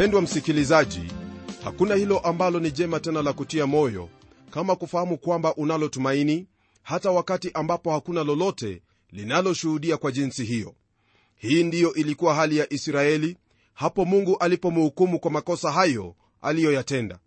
mpendwa 0.00 0.22
msikilizaji 0.22 1.02
hakuna 1.64 1.94
hilo 1.94 2.18
ambalo 2.18 2.60
ni 2.60 2.70
jema 2.70 3.00
tena 3.00 3.22
la 3.22 3.32
kutia 3.32 3.66
moyo 3.66 4.08
kama 4.50 4.76
kufahamu 4.76 5.18
kwamba 5.18 5.54
unalo 5.54 5.88
tumaini 5.88 6.46
hata 6.82 7.10
wakati 7.10 7.50
ambapo 7.54 7.90
hakuna 7.92 8.24
lolote 8.24 8.82
linaloshuhudia 9.10 9.96
kwa 9.96 10.12
jinsi 10.12 10.44
hiyo. 10.44 10.74
Hii 11.36 11.64
ndiyo 11.64 11.94
ilikuwa 11.94 12.34
hali 12.34 12.56
ya 12.56 12.72
israeli 12.72 13.36
hapo 13.74 14.04
mungu 14.04 14.36
alipomhukumu 14.36 15.18
kwa 15.20 15.30
makosa 15.30 15.72
hayo 15.72 16.14
aliyoyatenda. 16.42 17.18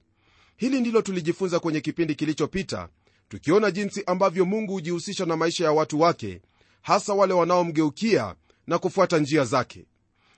Hili 0.58 0.82
ndilo 0.82 1.02
tulijifunza 1.02 1.60
kwenye 1.60 1.82
kipindi 1.82 2.16
kilichopita 2.16 2.90
tukiona 3.30 3.72
jinsi 3.72 4.04
ambavyo 4.06 4.46
mungu 4.46 4.74
hujihusisha 4.74 5.26
na 5.26 5.38
maisha 5.38 5.64
ya 5.64 5.72
watu 5.72 6.00
wake 6.02 6.42
hasa 6.82 7.14
wale 7.14 7.34
wanaomgeukia 7.34 8.36
na 8.68 8.78
kufuata 8.80 9.18
njia 9.20 9.44
zake. 9.46 9.86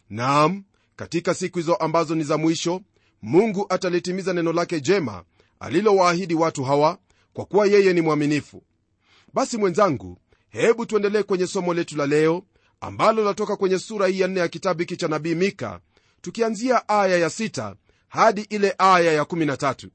Naam 0.10 0.64
katika 0.96 1.34
siku 1.34 1.58
hizo 1.60 1.76
ambazo 1.76 2.16
ni 2.16 2.24
za 2.24 2.38
mwisho 2.38 2.82
mungu 3.22 3.66
atalitimiza 3.70 4.34
neno 4.34 4.54
lake 4.54 4.82
jema 4.82 5.24
alilowaahidi 5.60 6.34
watu 6.34 6.64
hawa 6.64 6.98
kwa 7.34 7.46
kuwa 7.46 7.68
yeye 7.68 7.94
ni 7.94 8.02
mwaminifu. 8.02 8.64
Basi 9.34 9.58
mwenzangu 9.58 10.18
hebu 10.50 10.86
tuendelee 10.86 11.24
kwenye 11.24 11.48
somo 11.48 11.74
letu 11.74 11.98
la 11.98 12.06
leo 12.06 12.44
ambalo 12.82 13.24
latoka 13.24 13.56
kwenye 13.56 13.80
sura 13.80 14.08
hii 14.08 14.20
ya 14.20 14.28
nne 14.28 14.40
ya 14.40 14.48
kitabu 14.48 14.80
hiki 14.80 14.98
cha 14.98 15.08
nabii 15.08 15.36
mika 15.36 15.80
tukianzia 16.22 16.90
aya 16.90 17.18
ya 17.18 17.28
6 17.28 17.76
hadi 18.08 18.42
ile 18.42 18.76
aya 18.78 19.12
ya 19.14 19.24
13 19.24 19.88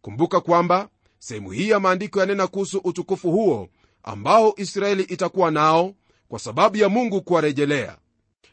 kumbuka 0.00 0.40
kwamba 0.40 0.88
sehemu 1.18 1.50
hii 1.50 1.68
ya 1.68 1.80
maandiko 1.80 2.20
yanena 2.20 2.46
kuhusu 2.46 2.78
utukufu 2.78 3.30
huo 3.32 3.68
ambao 4.02 4.54
israeli 4.56 5.02
itakuwa 5.02 5.50
nao 5.50 5.94
kwa 6.28 6.38
sababu 6.38 6.76
ya 6.76 6.88
mungu 6.88 7.22
kuwarejelea. 7.22 7.96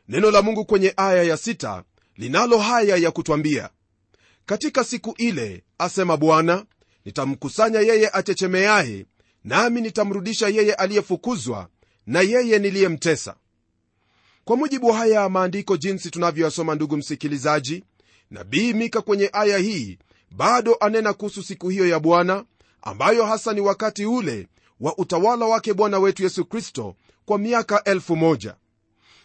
Neno 0.08 0.32
la 0.32 0.42
mungu 0.42 0.66
kwenye 0.66 0.94
aya 0.98 1.24
ya 1.24 1.36
6 1.36 1.84
linalo 2.20 2.58
haya 2.58 2.96
ya 2.96 3.12
kutwambia 3.12 3.70
katika 4.46 4.84
siku 4.84 5.14
ile 5.18 5.64
asema 5.78 6.18
bwana 6.18 6.66
nitamkusanya 7.06 7.80
yeye 7.80 8.10
achechemeaye 8.14 9.06
nami 9.44 9.82
nitamrudisha 9.82 10.48
yeye 10.48 10.74
aliyefukuzwa 10.74 11.68
na 12.08 12.22
yeye 12.22 12.60
niliyemtesa. 12.60 13.36
Kwa 14.46 14.58
mujibu 14.58 14.88
wa 14.88 14.98
haya 14.98 15.22
ya 15.22 15.30
maandiko 15.30 15.78
jinsi 15.78 16.12
tunavyoyasoma 16.12 16.76
ndugu 16.76 16.98
msikilizaji 16.98 17.84
nabii 18.32 18.74
mika 18.74 19.02
kwenye 19.02 19.30
aya 19.34 19.58
hii 19.58 19.98
bado 20.32 20.78
anena 20.80 21.14
kuhusu 21.14 21.44
siku 21.44 21.70
hiyo 21.70 21.88
ya 21.88 22.00
bwana 22.00 22.46
ambayo 22.82 23.26
hasa 23.26 23.54
ni 23.54 23.62
wakati 23.62 24.06
ule 24.06 24.48
wa 24.80 24.98
utawala 24.98 25.46
wake 25.46 25.74
bwana 25.74 26.00
wetu 26.00 26.24
yesu 26.24 26.46
kristo 26.46 26.96
kwa 27.26 27.38
miaka 27.38 27.84
elfu 27.84 28.16
moja. 28.16 28.56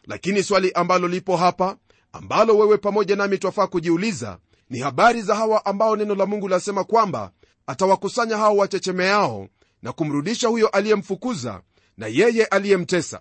Lakini 0.06 0.42
swali 0.42 0.73
ambalo 0.73 1.08
lipo 1.08 1.36
hapa 1.36 1.77
ambalo 2.15 2.59
wewe 2.59 2.79
pamoja 2.79 3.17
nami 3.17 3.39
twafaa 3.39 3.67
kujiuliza 3.67 4.39
ni 4.70 4.79
habari 4.79 5.23
za 5.23 5.35
hawa 5.35 5.67
ambao 5.67 5.97
neno 5.97 6.14
la 6.14 6.27
mungu 6.27 6.48
lasema 6.48 6.85
kwamba 6.85 7.30
atawakusanya 7.67 8.36
hao 8.36 8.57
wachechemeao 8.57 9.48
na 9.83 9.92
kumrudisha 9.92 10.48
huyo 10.48 10.69
aliyemfukuza 10.69 11.61
na 11.97 12.07
yeye 12.07 12.45
aliyemtesa. 12.45 13.20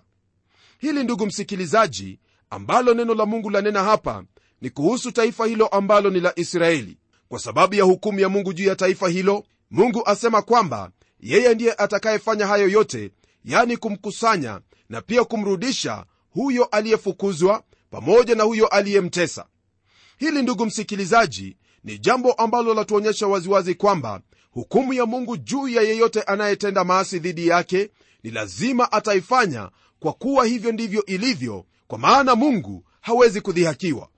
Hili 0.78 1.04
ndugu 1.04 1.26
msikilizaji 1.26 2.18
ambalo 2.50 2.94
neno 2.94 3.14
la 3.14 3.26
mungu 3.26 3.50
lanena 3.50 3.84
hapa 3.84 4.24
ni 4.60 4.70
kuhusu 4.70 5.12
taifa 5.12 5.46
hilo 5.46 5.66
ambalo 5.66 6.10
ni 6.10 6.20
la 6.20 6.32
israeli. 6.38 6.98
Kwa 7.28 7.38
sababu 7.38 7.74
ya 7.74 7.84
hukumu 7.84 8.20
ya 8.20 8.28
mungu 8.28 8.52
juu 8.52 8.64
ya 8.64 8.76
taifa 8.76 9.08
hilo 9.08 9.44
mungu 9.70 10.02
asema 10.06 10.42
kwamba 10.42 10.90
yeye 11.20 11.54
ndiye 11.54 11.72
atakayefanya 11.72 12.46
hayo 12.46 12.68
yote 12.68 13.10
yani 13.44 13.76
kumkusanya 13.76 14.60
na 14.88 15.00
pia 15.00 15.24
kumrudisha 15.24 16.04
huyo 16.30 16.64
aliyefukuzwa 16.64 17.62
pamoja 17.94 18.34
na 18.34 18.44
huyo 18.44 18.66
aliyemtesa. 18.66 19.46
Hili 20.18 20.42
ndugu 20.42 20.66
msikilizaji 20.66 21.56
ni 21.84 21.98
jambo 21.98 22.32
ambalo 22.32 22.74
latuonyesha 22.74 23.26
waziwazi 23.26 23.74
kwamba 23.74 24.20
hukumu 24.50 24.92
ya 24.92 25.06
mungu 25.06 25.36
juu 25.36 25.68
ya 25.68 25.82
yeyote 25.82 26.22
anayetenda 26.22 26.84
maasi 26.84 27.18
dhidi 27.18 27.48
yake 27.48 27.90
ni 28.22 28.30
lazima 28.30 28.92
ataifanya 28.92 29.70
kwa 30.00 30.12
kuwa 30.12 30.46
hivyo 30.46 30.72
ndivyo 30.72 31.04
ilivyo 31.06 31.64
kwa 31.86 31.98
maana 31.98 32.34
mungu 32.34 32.84
hawezi 33.00 33.40
kudhihakiwa. 33.40 34.08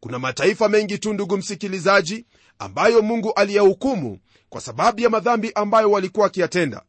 Kuna 0.00 0.18
mataifa 0.18 0.68
mengi 0.68 0.98
tu 0.98 1.12
ndugu 1.12 1.36
msikilizaji 1.36 2.26
ambayo 2.58 3.02
mungu 3.02 3.32
aliyahukumu 3.32 4.18
kwa 4.48 4.60
sababu 4.60 5.00
ya 5.00 5.10
madhambi 5.10 5.52
ambayo 5.54 5.90
walikuwa 5.90 6.24
wakiyatenda. 6.24 6.82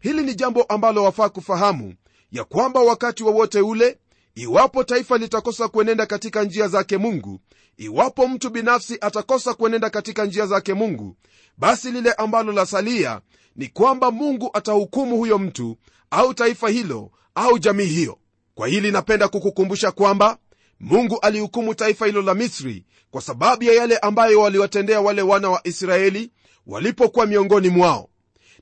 Hili 0.00 0.22
ni 0.22 0.34
jambo 0.34 0.62
ambalo 0.62 1.04
wafaa 1.04 1.28
kufahamu 1.28 1.94
ya 2.32 2.44
kwamba 2.44 2.80
wakati 2.80 3.22
wowote 3.22 3.60
wa 3.60 3.68
ule 3.68 3.98
iwapo 4.42 4.84
taifa 4.84 5.18
litakosa 5.18 5.68
kuenenda 5.68 6.06
katika 6.06 6.44
njia 6.44 6.68
zake 6.68 6.98
mungu 6.98 7.40
iwapo 7.76 8.28
mtu 8.28 8.50
binafsi 8.50 8.98
atakosa 9.00 9.54
kuenenda 9.54 9.90
katika 9.90 10.24
njia 10.24 10.46
zake 10.46 10.74
mungu 10.74 11.16
basi 11.58 11.90
lile 11.90 12.12
ambalo 12.12 12.52
lasalia 12.52 13.20
ni 13.56 13.66
kwamba 13.68 14.10
mungu 14.10 14.50
atahukumu 14.52 15.16
huyo 15.16 15.38
mtu 15.38 15.76
au 16.10 16.34
taifa 16.34 16.68
hilo 16.68 17.10
au 17.34 17.58
jamii 17.58 17.84
hiyo. 17.84 18.18
Kwa 18.54 18.68
hili 18.68 18.90
napenda 18.92 19.28
kukukumbusha 19.28 19.92
kwamba 19.92 20.38
mungu 20.80 21.18
alihukumu 21.20 21.74
taifa 21.74 22.06
hilo 22.06 22.22
la 22.22 22.34
misri 22.34 22.84
kwa 23.10 23.22
sababu 23.22 23.64
ya 23.64 23.72
yale 23.72 23.98
ambayo 23.98 24.40
waliwatendea 24.40 25.00
wale 25.00 25.22
wana 25.22 25.50
wa 25.50 25.60
israeli 25.64 26.30
walipokuwa 26.66 27.26
miongoni 27.26 27.68
mwao. 27.68 28.08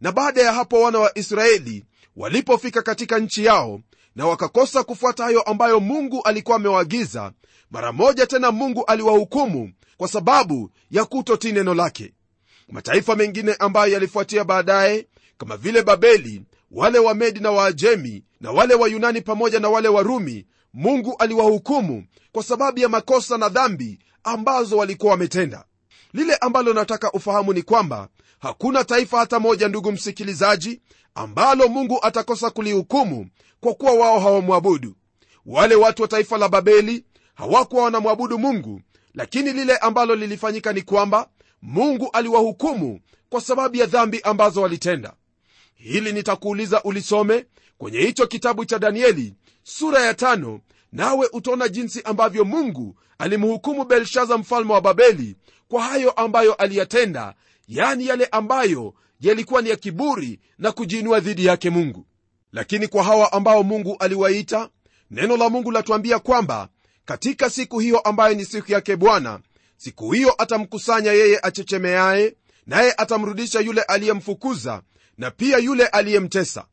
Na 0.00 0.12
baada 0.12 0.42
ya 0.42 0.52
hapo 0.52 0.80
wana 0.80 0.98
wa 0.98 1.18
israeli 1.18 1.84
walipofika 2.16 2.82
katika 2.82 3.18
nchi 3.18 3.44
yao 3.44 3.80
na 4.18 4.26
wakakosa 4.26 4.82
kufuata 4.84 5.24
hayo 5.24 5.42
ambayo 5.42 5.80
mungu 5.80 6.22
alikuwa 6.22 6.56
amewaagiza 6.56 7.32
mara 7.70 7.92
moja 7.92 8.26
tena 8.26 8.52
mungu 8.52 8.84
aliwahukumu 8.84 9.72
kwa 9.96 10.08
sababu 10.08 10.70
ya 10.90 11.04
kutotii 11.04 11.52
neno 11.52 11.74
lake. 11.74 12.14
Mataifa 12.68 13.16
mengine 13.16 13.54
ambayo 13.58 13.92
yalifuatia 13.92 14.44
baadaye 14.44 15.06
kama 15.36 15.56
vile 15.56 15.82
babeli 15.82 16.42
wale 16.70 16.98
wa 16.98 17.14
medi 17.14 17.40
na 17.40 17.50
waajemi 17.50 18.24
na 18.40 18.50
wale 18.50 18.74
wa 18.74 18.88
yunani 18.88 19.20
pamoja 19.20 19.60
na 19.60 19.68
wale 19.68 19.88
wa 19.88 20.02
rumi 20.02 20.46
mungu 20.74 21.16
aliwahukumu 21.18 22.04
kwa 22.32 22.42
sababu 22.42 22.78
ya 22.78 22.88
makosa 22.88 23.38
na 23.38 23.48
dhambi 23.48 23.98
ambazo 24.24 24.76
walikuwa 24.76 25.12
wametenda. 25.12 25.64
Lile 26.12 26.34
ambalo 26.36 26.72
nataka 26.72 27.12
ufahamu 27.12 27.52
ni 27.52 27.62
kwamba 27.62 28.08
hakuna 28.38 28.84
taifa 28.84 29.18
hata 29.18 29.40
moja 29.40 29.68
ndugu 29.68 29.92
msikilizaji 29.92 30.80
ambalo 31.14 31.68
mungu 31.68 31.98
atakosa 32.02 32.50
kulihukumu 32.50 33.26
kwa 33.60 33.74
kuwa 33.74 33.92
wao 33.92 34.20
hawamwabudu. 34.20 34.94
Wale 35.46 35.74
watu 35.74 36.02
wa 36.02 36.08
taifa 36.08 36.38
la 36.38 36.48
babeli 36.48 37.04
hawakuwa 37.34 37.84
wanamwabudu 37.84 38.38
mungu 38.38 38.80
lakini 39.14 39.52
lile 39.52 39.76
ambalo 39.76 40.14
lilifanyika 40.16 40.72
ni 40.72 40.82
kwamba 40.82 41.28
mungu 41.62 42.10
aliwahukumu 42.12 43.00
kwa 43.30 43.40
sababu 43.40 43.76
ya 43.76 43.86
dhambi 43.86 44.20
ambazo 44.20 44.62
walitenda. 44.62 45.12
Hili 45.74 46.12
nitakuuliza 46.12 46.82
ulisome 46.82 47.46
kwenye 47.78 47.98
hicho 48.00 48.26
kitabu 48.26 48.64
cha 48.64 48.78
danieli 48.78 49.34
sura 49.62 50.02
ya 50.02 50.14
tano 50.14 50.60
nawe 50.92 51.28
utaona 51.32 51.68
jinsi 51.68 52.02
ambavyo 52.02 52.44
mungu 52.44 52.96
alimhukumu 53.18 53.84
belshaza 53.84 54.38
mfalme 54.38 54.72
wa 54.72 54.80
babeli 54.80 55.36
kwa 55.68 55.82
hayo 55.82 56.10
ambayo 56.10 56.54
aliyatenda 56.54 57.34
yani 57.68 58.06
yale 58.06 58.26
ambayo 58.26 58.94
yalikuwa 59.20 59.62
ni 59.62 59.68
ya 59.70 59.76
kiburi 59.76 60.40
na 60.58 60.72
kujiinua 60.72 61.20
dhidi 61.20 61.44
yake 61.46 61.70
mungu 61.70 62.06
lakini 62.52 62.88
kwa 62.88 63.02
hawa 63.04 63.32
ambao 63.32 63.62
mungu 63.62 63.96
aliwaita 63.98 64.68
neno 65.10 65.36
la 65.36 65.48
mungu 65.50 65.70
latuambia 65.70 66.18
kwamba 66.18 66.68
katika 67.04 67.50
siku 67.50 67.78
hiyo 67.78 67.98
ambayo 67.98 68.34
ni 68.34 68.44
siku 68.44 68.72
yake 68.72 68.96
bwana 68.96 69.40
siku 69.76 70.12
hiyo 70.12 70.34
atamkusanya 70.38 71.12
yeye 71.12 71.38
achechemeaye 71.42 72.36
naye 72.66 72.94
atamrudisha 72.96 73.60
yule 73.60 73.82
aliyemfukuza 73.82 74.82
na 75.18 75.30
pia 75.30 75.58
yule 75.58 75.86
aliyemtesa. 75.86 76.64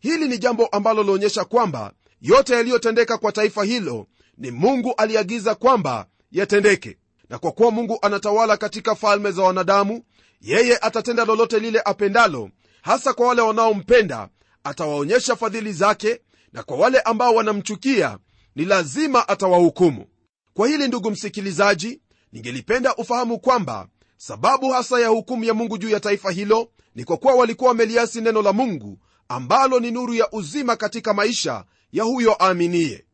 Hili 0.00 0.28
ni 0.28 0.38
jambo 0.38 0.66
ambalo 0.66 1.02
laonyesha 1.02 1.44
kwamba 1.44 1.92
yote 2.20 2.54
yaliyotendeka 2.54 3.18
kwa 3.18 3.32
taifa 3.32 3.64
hilo 3.64 4.06
ni 4.38 4.50
mungu 4.50 4.94
aliagiza 4.96 5.54
kwamba 5.54 6.06
yatendeke. 6.32 6.98
Na 7.30 7.38
kwa 7.38 7.52
kuwa 7.52 7.70
mungu 7.70 7.98
anatawala 8.02 8.56
katika 8.56 8.94
falme 8.94 9.30
za 9.32 9.42
wanadamu 9.42 10.04
yeye 10.40 10.76
atatenda 10.78 11.24
lolote 11.24 11.58
lile 11.58 11.82
apendalo 11.84 12.50
hasa 12.82 13.12
kwa 13.12 13.28
wale 13.28 13.42
wanaompenda 13.42 14.28
atawaonyesha 14.64 15.36
fadhili 15.36 15.72
zake 15.72 16.20
na 16.52 16.62
kwa 16.62 16.76
wale 16.76 17.00
ambao 17.00 17.34
wanamchukia 17.34 18.18
ni 18.56 18.64
lazima 18.64 19.28
atawahukumu. 19.28 20.06
Kwa 20.54 20.68
hili 20.68 20.88
ndugu 20.88 21.10
msikilizaji 21.10 22.00
ningelipenda 22.32 22.96
ufahamu 22.96 23.38
kwamba 23.38 23.88
sababu 24.16 24.70
hasa 24.70 25.00
ya 25.00 25.08
hukumu 25.08 25.44
ya 25.44 25.54
mungu 25.54 25.78
juu 25.78 25.88
ya 25.88 26.00
taifa 26.00 26.30
hilo 26.30 26.70
ni 26.94 27.04
kwa 27.04 27.16
kuwa 27.16 27.34
walikuwa 27.34 27.68
wameliasi 27.68 28.20
neno 28.20 28.42
la 28.42 28.52
mungu 28.52 28.98
ambalo 29.28 29.80
ni 29.80 29.90
nuru 29.90 30.14
ya 30.14 30.30
uzima 30.32 30.76
katika 30.76 31.14
maisha 31.14 31.64
ya 31.92 32.04
huyo 32.04 32.36
aaminiye 32.44 33.04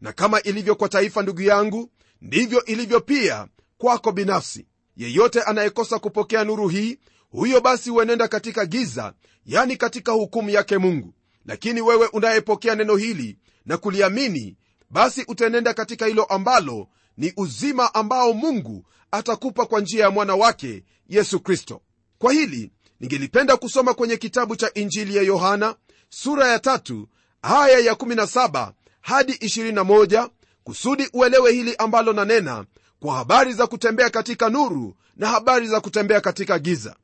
na 0.00 0.12
kama 0.12 0.42
ilivyo 0.42 0.74
kwa 0.74 0.88
taifa 0.88 1.22
ndugu 1.22 1.42
yangu 1.42 1.90
ndivyo 2.22 2.64
ilivyo 2.64 3.00
pia 3.00 3.46
kwako 3.78 4.12
binafsi. 4.12 4.66
Yeyote 4.96 5.42
anayekosa 5.42 5.98
kupokea 5.98 6.44
nuru 6.44 6.68
hii 6.68 6.98
huyo 7.34 7.60
basi 7.60 7.90
huenenda 7.90 8.28
katika 8.28 8.66
giza 8.66 9.12
yani 9.46 9.76
katika 9.76 10.12
hukumu 10.12 10.50
yake 10.50 10.78
mungu. 10.78 11.14
Lakini 11.46 11.80
wewe 11.80 12.06
unayepokea 12.06 12.74
neno 12.74 12.96
hili 12.96 13.38
na 13.66 13.76
kuliamini 13.76 14.56
basi 14.90 15.24
utaenenda 15.28 15.74
katika 15.74 16.06
hilo 16.06 16.24
ambalo 16.24 16.88
ni 17.16 17.32
uzima 17.36 17.94
ambao 17.94 18.32
mungu 18.32 18.84
atakupa 19.10 19.66
kwa 19.66 19.80
njia 19.80 20.04
ya 20.04 20.10
mwana 20.10 20.34
wake 20.34 20.84
yesu 21.08 21.40
kristo. 21.40 21.80
Kwa 22.18 22.32
hili 22.32 22.70
ningelipenda 23.00 23.56
kusoma 23.56 23.94
kwenye 23.94 24.16
kitabu 24.16 24.56
cha 24.56 24.74
injili 24.74 25.16
ya 25.16 25.22
yohana 25.22 25.74
sura 26.08 26.48
ya 26.48 26.58
tatu 26.58 27.08
aya 27.42 27.78
ya 27.78 27.92
17 27.92 28.72
hadi 29.00 29.32
21 29.32 30.28
kusudi 30.64 31.08
uelewe 31.12 31.52
hili 31.52 31.76
ambalo 31.76 32.12
nanena 32.12 32.64
kwa 33.00 33.14
habari 33.14 33.52
za 33.52 33.66
kutembea 33.66 34.10
katika 34.10 34.48
nuru 34.48 34.96
na 35.16 35.28
habari 35.28 35.66
za 35.68 35.80
kutembea 35.80 36.20
katika 36.20 36.58
giza 36.58 36.96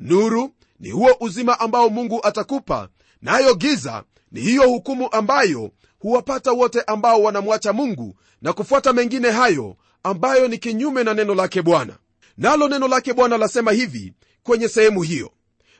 nuru 0.00 0.50
ni 0.80 0.90
huo 0.90 1.16
uzima 1.20 1.60
ambao 1.60 1.88
mungu 1.88 2.20
atakupa 2.26 2.88
nayo 3.22 3.48
na 3.48 3.54
giza 3.54 4.04
ni 4.32 4.40
hiyo 4.40 4.68
hukumu 4.68 5.12
ambayo 5.12 5.70
huwapata 5.98 6.52
wote 6.52 6.80
ambao 6.82 7.22
wanamwacha 7.22 7.72
mungu 7.72 8.16
na 8.42 8.52
kufuata 8.52 8.92
mengine 8.92 9.30
hayo 9.30 9.76
ambayo 10.02 10.48
ni 10.48 10.58
kinyume 10.58 11.04
na 11.04 11.14
neno 11.14 11.34
lake 11.34 11.62
bwana. 11.62 11.96
Nalo 12.38 12.68
neno 12.68 12.88
lake 12.88 13.12
bwana 13.12 13.38
lasema 13.38 13.72
hivi 13.72 14.12
kwenye 14.42 14.68
sehemu 14.68 15.02
hiyo. 15.02 15.30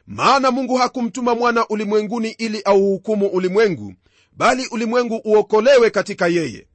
Maana 0.07 0.51
mungu 0.51 0.77
hakumtuma 0.77 1.35
mwana 1.35 1.69
ulimwenguni 1.69 2.31
ili 2.31 2.63
auhukumu 2.63 3.27
ulimwengu 3.27 3.95
bali 4.33 4.67
ulimwengu 4.71 5.21
uokolewe 5.25 5.91
katika 5.91 6.27
yeye. 6.29 6.67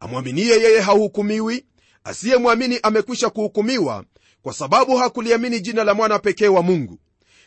Amwaminiye 0.00 0.60
yeye 0.60 0.80
hahukumiwi 0.80 1.64
asiyemwamini 2.04 2.78
amekwisha 2.82 3.30
kuhukumiwa 3.30 4.04
kwa 4.42 4.52
sababu 4.52 4.96
hakuliamini 4.96 5.60
jina 5.60 5.84
la 5.84 5.94
mwana 5.94 6.18
pekee 6.18 6.48
wa 6.48 6.62
mungu. 6.62 6.98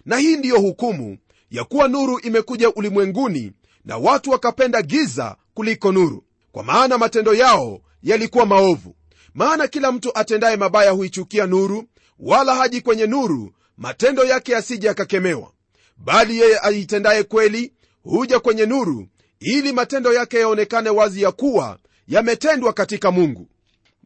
Na 0.06 0.18
hii 0.18 0.36
ndiyo 0.38 0.60
hukumu 0.60 1.18
ya 1.52 1.64
kuwa 1.64 1.88
nuru 1.88 2.20
imekuja 2.20 2.70
ulimwenguni 2.74 3.52
na 3.86 3.98
watu 3.98 4.32
wakapenda 4.32 4.82
giza 4.82 5.36
kuliko 5.54 5.92
nuru. 5.92 6.24
Kwa 6.52 6.64
maana 6.64 6.98
matendo 6.98 7.34
yao 7.34 7.82
yalikuwa 8.04 8.46
maovu. 8.46 8.96
Maana 9.34 9.68
kila 9.68 9.92
mtu 9.92 10.18
atendaye 10.18 10.56
mabaya 10.58 10.92
huichukia 10.92 11.46
nuru 11.48 11.84
wala 12.20 12.56
haji 12.56 12.82
kwenye 12.82 13.08
nuru 13.08 13.54
matendo 13.78 14.24
yake 14.24 14.52
yasije 14.52 14.88
yakakemewa. 14.88 15.52
Bali 15.98 16.40
yeye 16.40 16.60
aitendaye 16.60 17.24
kweli 17.24 17.74
huja 18.04 18.40
kwenye 18.40 18.66
nuru 18.66 19.08
ili 19.40 19.74
matendo 19.74 20.14
yake 20.14 20.40
yaonekane 20.40 20.90
wazi 20.90 21.22
ya 21.22 21.32
kuwa 21.32 21.80
yametendwa 22.08 22.74
katika 22.74 23.12
mungu. 23.12 23.50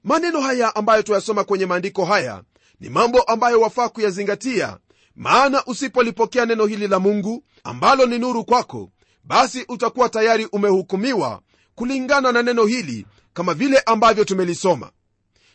Maneno 0.03 0.41
haya 0.41 0.75
ambayo 0.75 1.01
tuyasoma 1.03 1.43
kwenye 1.43 1.65
maandiko 1.65 2.05
haya 2.05 2.43
ni 2.79 2.89
mambo 2.89 3.21
ambayo 3.21 3.61
wafaa 3.61 3.89
kuyazingatia. 3.89 4.77
Maana 5.15 5.65
usipolipokea 5.65 6.45
neno 6.45 6.65
hili 6.65 6.87
la 6.87 6.99
mungu 6.99 7.43
ambalo 7.63 8.05
ni 8.05 8.19
nuru 8.19 8.45
kwako 8.45 8.89
basi 9.23 9.65
utakuwa 9.67 10.09
tayari 10.09 10.45
umehukumiwa 10.51 11.41
kulingana 11.75 12.31
na 12.31 12.41
neno 12.43 12.65
hili 12.65 13.05
kama 13.33 13.53
vile 13.53 13.79
ambavyo 13.79 14.23
tumelisoma. 14.23 14.91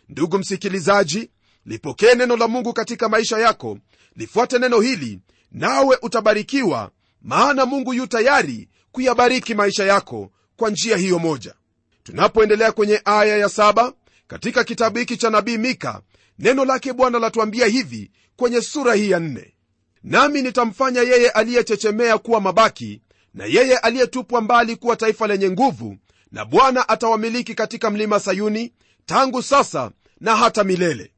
Ndugu 0.09 0.39
msikilizaji 0.39 1.31
lipokee 1.67 2.15
neno 2.15 2.37
la 2.37 2.49
mungu 2.49 2.73
katika 2.73 3.09
maisha 3.09 3.39
yako 3.39 3.79
lifuate 4.17 4.59
neno 4.59 4.81
hili 4.81 5.21
nawe 5.53 5.99
utabarikiwa 6.03 6.91
maana 7.23 7.67
mungu 7.67 7.95
yu 7.95 8.07
tayari 8.07 8.69
kuyabariki 8.93 9.55
maisha 9.55 9.85
yako 9.85 10.31
kwa 10.57 10.71
njia 10.71 10.97
hiyo 10.97 11.19
moja. 11.19 11.55
Tunapoendelea 12.03 12.73
kwenye 12.73 13.01
aya 13.05 13.37
ya 13.37 13.49
saba 13.49 13.93
katika 14.27 14.65
kitabu 14.65 14.99
hiki 14.99 15.17
cha 15.17 15.31
nabii 15.31 15.59
mika 15.59 16.01
neno 16.43 16.65
lake 16.65 16.93
bwana 16.93 17.19
latuambia 17.19 17.67
hivi 17.67 18.11
kwenye 18.37 18.61
sura 18.61 18.94
hii 18.94 19.11
ya 19.11 19.21
nne. 19.21 19.55
Nami 20.03 20.43
nitamfanya 20.43 21.00
yeye 21.03 21.31
aliyechechemea 21.31 22.19
kuwa 22.19 22.41
mabaki 22.41 23.03
na 23.35 23.44
yeye 23.44 23.77
aliyetupwa 23.79 24.41
mbali 24.41 24.77
kuwa 24.77 24.97
taifa 24.97 25.27
lenye 25.27 25.50
nguvu 25.50 25.97
na 26.33 26.44
bwana 26.44 26.89
atawamiliki 26.89 27.55
katika 27.55 27.91
mlima 27.91 28.21
sayuni 28.21 28.73
tangu 29.06 29.43
sasa 29.43 29.91
na 30.21 30.37
hata 30.37 30.65
milele. 30.65 31.12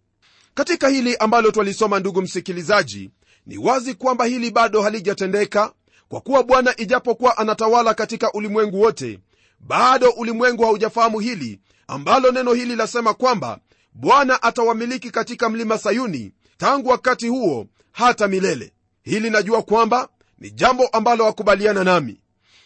Katika 0.55 0.89
hili 0.89 1.17
ambalo 1.17 1.51
twalisoma 1.51 2.01
ndugu 2.01 2.23
msikilizaji 2.23 3.11
ni 3.47 3.59
wazi 3.59 3.95
kwamba 3.95 4.25
hili 4.25 4.51
bado 4.51 4.83
halijatendeka 4.83 5.73
kwa 6.09 6.21
kuwa 6.21 6.43
bwana 6.43 6.75
ijapokuwa 6.77 7.39
anatawala 7.39 7.95
katika 7.95 8.33
ulimwengu 8.33 8.81
wote 8.81 9.19
bado 9.61 10.11
ulimwengu 10.11 10.65
haujafahamu 10.65 11.19
hili 11.21 11.61
ambalo 11.89 12.31
neno 12.33 12.53
hili 12.53 12.77
lasema 12.77 13.15
kwamba 13.15 13.59
bwana 13.95 14.43
atawamiliki 14.43 15.11
katika 15.11 15.49
mlima 15.49 15.79
sayuni 15.79 16.33
tangu 16.57 16.89
wakati 16.89 17.29
huo 17.29 17.67
hata 17.93 18.29
milele. 18.29 18.73
Hili 19.03 19.31
najua 19.31 19.63
kwamba 19.63 20.09
ni 20.39 20.51
jambo 20.51 20.87
ambalo 20.87 21.25
wakubaliana 21.25 21.85
nami. 21.85 22.21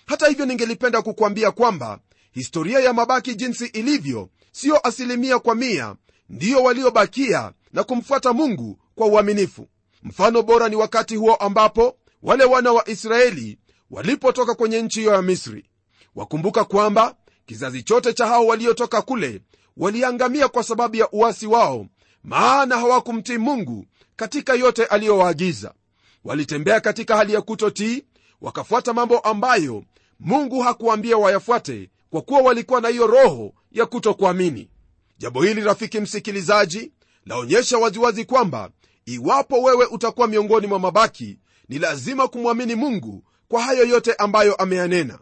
Hata 0.07 0.29
hivyo 0.29 0.47
ningelipenda 0.47 1.03
kukwambia 1.03 1.51
kwamba 1.51 1.99
historia 2.33 2.81
ya 2.81 2.93
mabaki 2.93 3.35
jinsi 3.35 3.67
ilivyo 3.67 4.29
siyo 4.53 4.87
asilimia 4.89 5.39
kwa 5.39 5.55
mia 5.55 5.97
ndiyo 6.29 6.63
waliobakia 6.63 7.53
na 7.73 7.85
kumfuata 7.85 8.33
mungu 8.33 8.79
kwa 8.95 9.07
uaminifu. 9.07 9.69
Mfano 10.03 10.43
bora 10.43 10.69
ni 10.69 10.77
wakati 10.77 11.17
huo 11.17 11.35
ambapo 11.35 11.97
wale 12.23 12.45
wana 12.45 12.73
wa 12.73 12.89
israeli 12.89 13.59
walipotoka 13.91 14.55
kwenye 14.55 14.83
nchi 14.83 15.01
hiyo 15.01 15.13
ya 15.13 15.23
misri. 15.23 15.65
Wakumbuka 16.15 16.65
kwamba 16.65 17.17
kizazi 17.47 17.83
chote 17.83 18.13
cha 18.13 18.27
hao 18.27 18.47
waliotoka 18.47 19.03
kule 19.03 19.41
waliangamia 19.79 20.49
kwa 20.49 20.63
sababu 20.63 20.97
ya 20.97 21.11
uasi 21.13 21.47
wao 21.47 21.87
maana 22.25 22.77
hawakumtii 22.77 23.39
mungu 23.39 23.87
katika 24.17 24.55
yote 24.55 24.85
aliyowaagiza. 24.85 25.75
Walitembea 26.25 26.81
katika 26.81 27.17
hali 27.17 27.33
ya 27.33 27.43
kutotii 27.43 28.05
wakafuata 28.41 28.93
mambo 28.93 29.19
ambayo 29.19 29.85
mungu 30.21 30.61
hakuwambia 30.61 31.17
wayafuate 31.19 31.91
kwa 32.11 32.23
kuwa 32.23 32.41
walikuwa 32.41 32.81
na 32.81 32.89
hiyo 32.89 33.07
roho 33.07 33.53
ya 33.73 33.87
kutokuamini. 33.87 34.71
Jambo 35.19 35.43
hili 35.43 35.61
rafiki 35.61 36.01
msikilizaji 36.01 36.93
laonyesha 37.27 37.79
waziwazi 37.79 38.25
kwamba 38.25 38.71
iwapo 39.07 39.63
wewe 39.63 39.87
utakuwa 39.87 40.27
miongoni 40.29 40.67
mwa 40.67 40.79
mabaki 40.79 41.39
ni 41.69 41.79
lazima 41.79 42.29
kumwamini 42.29 42.75
mungu 42.75 43.25
kwa 43.49 43.63
hayo 43.63 43.85
yote 43.85 44.15
ambayo 44.15 44.55
ameyanena. 44.55 45.19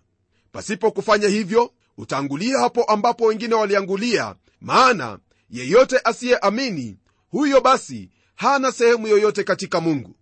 Pasipo 0.52 0.90
kufanya 0.90 1.28
hivyo 1.28 1.70
utaangulia 1.98 2.58
hapo 2.58 2.84
ambapo 2.84 3.24
wengine 3.24 3.54
waliangulia 3.54 4.34
maana 4.66 5.18
yeyote 5.50 6.00
asiyeamini 6.04 6.98
huyo 7.30 7.60
basi 7.60 8.10
hana 8.34 8.72
sehemu 8.72 9.06
yoyote 9.08 9.44
katika 9.44 9.80
mungu. 9.80 10.16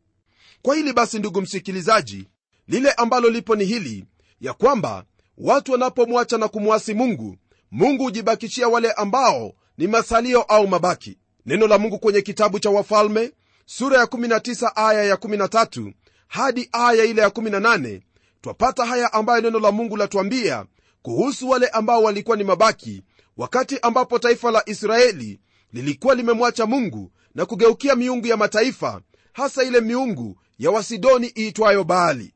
Kwa 0.63 0.77
hili 0.77 0.93
basi 0.93 1.19
ndugu 1.19 1.41
msikilizaji 1.43 2.29
lile 2.69 2.93
ambalo 2.93 3.31
lipo 3.31 3.57
ni 3.57 3.65
hili 3.65 4.05
ya 4.41 4.53
kwamba 4.53 5.05
watu 5.39 5.73
wanapomwacha 5.73 6.39
na 6.39 6.49
kumwasi 6.49 6.95
mungu 6.95 7.37
mungu 7.71 8.03
hujibakishia 8.05 8.69
wale 8.69 8.93
ambao 8.93 9.55
ni 9.79 9.87
masalio 9.87 10.43
au 10.43 10.69
mabaki. 10.69 11.19
Neno 11.47 11.67
la 11.67 11.79
mungu 11.79 11.99
kwenye 11.99 12.23
kitabu 12.23 12.59
cha 12.59 12.71
wafalme 12.71 13.33
sura 13.67 13.99
ya 13.99 14.05
19 14.05 14.73
aya 14.75 15.05
ya 15.05 15.15
13 15.15 15.93
hadi 16.29 16.69
aya 16.73 17.05
ile 17.05 17.23
ya 17.23 17.29
18 17.29 18.01
twapata 18.41 18.87
haya 18.87 19.13
ambayo 19.13 19.41
neno 19.41 19.59
la 19.59 19.73
mungu 19.73 19.97
latuambia 19.97 20.67
kuhusu 21.03 21.49
wale 21.49 21.69
ambao 21.69 22.03
walikuwa 22.03 22.37
ni 22.37 22.45
mabaki 22.45 23.03
wakati 23.37 23.79
ambapo 23.83 24.19
taifa 24.19 24.51
la 24.51 24.63
israeli 24.69 25.41
lilikuwa 25.73 26.15
limemwacha 26.15 26.67
mungu 26.67 27.13
na 27.35 27.47
kugeukia 27.47 27.97
miungu 27.97 28.27
ya 28.27 28.37
mataifa 28.37 29.01
hasa 29.33 29.63
ile 29.65 29.81
miungu 29.81 30.39
ya 30.59 30.71
wasidoni 30.71 31.27
iitwayo 31.39 31.85
baali. 31.85 32.35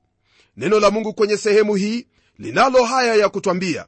Neno 0.57 0.81
la 0.81 0.91
mungu 0.91 1.15
kwenye 1.15 1.37
sehemu 1.37 1.75
hii 1.75 2.07
linalo 2.39 2.85
haya 2.85 3.15
ya 3.15 3.29
kutwambia 3.29 3.87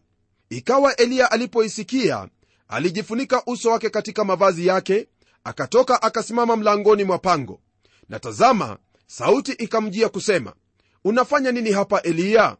ikawa 0.50 0.96
eliya 0.96 1.30
alipoisikia 1.30 2.28
alijifunika 2.68 3.42
uso 3.46 3.70
wake 3.70 3.90
katika 3.90 4.24
mavazi 4.24 4.66
yake 4.66 5.08
akatoka 5.44 6.02
akasimama 6.02 6.56
mlangoni 6.56 7.04
mwa 7.04 7.18
pango. 7.18 7.60
Na 8.08 8.18
tazama 8.18 8.78
sauti 9.06 9.52
ikamjia 9.52 10.08
kusema 10.08 10.52
unafanya 11.04 11.52
nini 11.52 11.72
hapa 11.72 12.02
eliya? 12.02 12.56